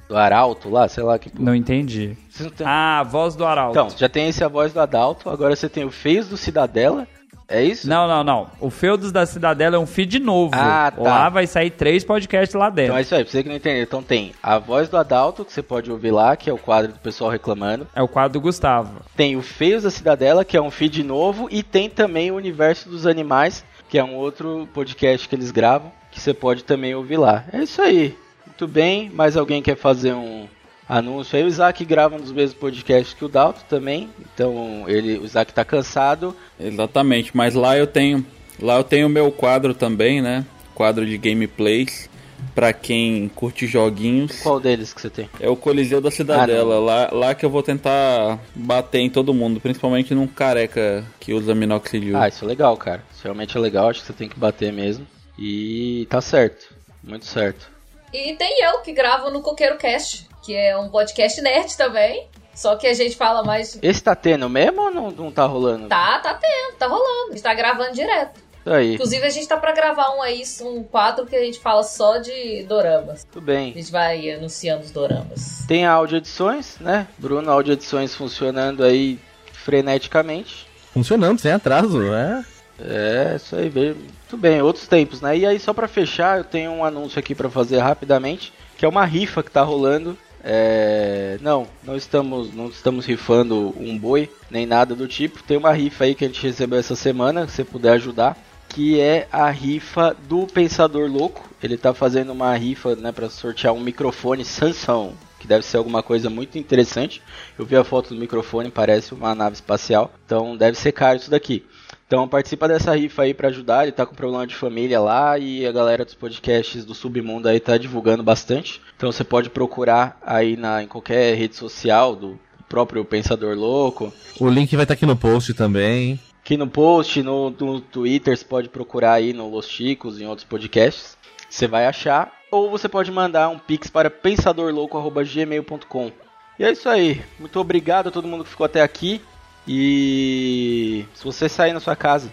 [0.07, 1.31] Do Arauto lá, sei lá que.
[1.39, 2.15] Não entendi.
[2.39, 3.71] Não têm- Ah, voz do Arauto.
[3.77, 7.07] Então, já tem esse a voz do Adalto, agora você tem o Feios do Cidadela.
[7.47, 7.87] É isso?
[7.87, 8.47] Não, não, não.
[8.59, 10.55] O Feudos da Cidadela é um feed novo.
[10.55, 11.01] Ah, tá.
[11.01, 12.85] Lá vai sair três podcasts lá dentro.
[12.85, 13.83] Então é isso aí, pra você que não entendeu.
[13.83, 16.91] Então tem a voz do Adalto, que você pode ouvir lá, que é o quadro
[16.91, 17.87] do pessoal reclamando.
[17.95, 18.99] É o quadro do Gustavo.
[19.15, 21.47] Tem o Feios da Cidadela, que é um feed novo.
[21.51, 23.63] E tem também o Universo dos Animais,
[23.95, 27.45] que é um outro podcast que eles gravam, que você pode também ouvir lá.
[27.53, 28.13] É isso aí.
[28.45, 29.09] Muito bem.
[29.09, 30.47] Mais alguém quer fazer um
[30.85, 31.45] anúncio aí?
[31.45, 34.09] O Isaac grava um dos mesmos podcasts que o Dalto também.
[34.19, 36.35] Então ele, o Isaac tá cansado.
[36.59, 38.25] Exatamente, mas lá eu tenho,
[38.61, 40.45] lá eu tenho o meu quadro também, né?
[40.73, 42.09] Quadro de gameplays
[42.53, 44.41] pra quem curte joguinhos.
[44.41, 45.29] Qual deles que você tem?
[45.39, 49.59] É o Coliseu da Cidadela, lá, lá que eu vou tentar bater em todo mundo,
[49.59, 52.17] principalmente num careca que usa minoxidil.
[52.17, 53.03] Ah, isso é legal, cara.
[53.13, 53.89] Isso realmente é legal.
[53.89, 55.07] Acho que você tem que bater mesmo.
[55.37, 56.73] E tá certo.
[57.03, 57.69] Muito certo.
[58.13, 62.27] E tem eu que gravo no Coqueiro Cast, que é um podcast nerd também.
[62.55, 63.77] Só que a gente fala mais.
[63.81, 65.89] Esse tá tendo mesmo ou não, não tá rolando?
[65.89, 67.31] Tá, tá tendo, tá rolando.
[67.31, 68.39] A gente tá gravando direto.
[68.66, 68.95] Aí.
[68.95, 72.18] Inclusive, a gente tá pra gravar um aí, um quadro que a gente fala só
[72.18, 73.26] de doramas.
[73.32, 73.74] Tudo A bem.
[73.74, 75.63] gente vai anunciando os doramas.
[75.68, 77.07] Tem a áudio edições, né?
[77.18, 79.20] Bruno, áudio edições funcionando aí
[79.53, 80.68] freneticamente.
[80.93, 82.43] Funcionando, sem atraso, é.
[82.80, 83.95] É, isso aí, veio.
[83.95, 85.38] Muito bem, outros tempos, né?
[85.38, 88.88] E aí, só pra fechar, eu tenho um anúncio aqui pra fazer rapidamente, que é
[88.88, 90.18] uma rifa que tá rolando.
[90.43, 91.39] É...
[91.41, 95.41] Não, não estamos, não estamos rifando um boi, nem nada do tipo.
[95.41, 98.38] Tem uma rifa aí que a gente recebeu essa semana, se você puder ajudar.
[98.76, 101.49] Que é a rifa do Pensador Louco.
[101.63, 106.03] Ele tá fazendo uma rifa, né, para sortear um microfone Samsung, que deve ser alguma
[106.03, 107.21] coisa muito interessante.
[107.57, 111.32] Eu vi a foto do microfone, parece uma nave espacial, então deve ser caro isso
[111.32, 111.65] daqui.
[112.05, 115.65] Então participa dessa rifa aí para ajudar, ele tá com problema de família lá e
[115.65, 118.82] a galera dos podcasts do Submundo aí tá divulgando bastante.
[118.97, 124.49] Então você pode procurar aí na, em qualquer rede social do próprio Pensador Louco, O
[124.49, 126.19] link vai estar aqui no post também.
[126.45, 130.47] Aqui no post, no, no Twitter, você pode procurar aí no Los Chicos, em outros
[130.47, 131.17] podcasts.
[131.49, 132.32] Você vai achar.
[132.51, 136.11] Ou você pode mandar um pix para pensadorlouco.gmail.com.
[136.59, 137.20] E é isso aí.
[137.39, 139.20] Muito obrigado a todo mundo que ficou até aqui.
[139.67, 142.32] E se você sair na sua casa,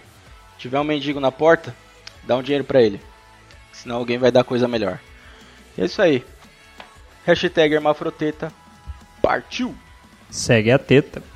[0.59, 1.75] tiver um mendigo na porta,
[2.23, 3.01] dá um dinheiro pra ele.
[3.71, 4.99] Senão alguém vai dar coisa melhor.
[5.75, 6.23] E é isso aí.
[7.25, 8.53] Hashtag Hermafroteta.
[9.23, 9.73] Partiu!
[10.29, 11.32] Segue a teta.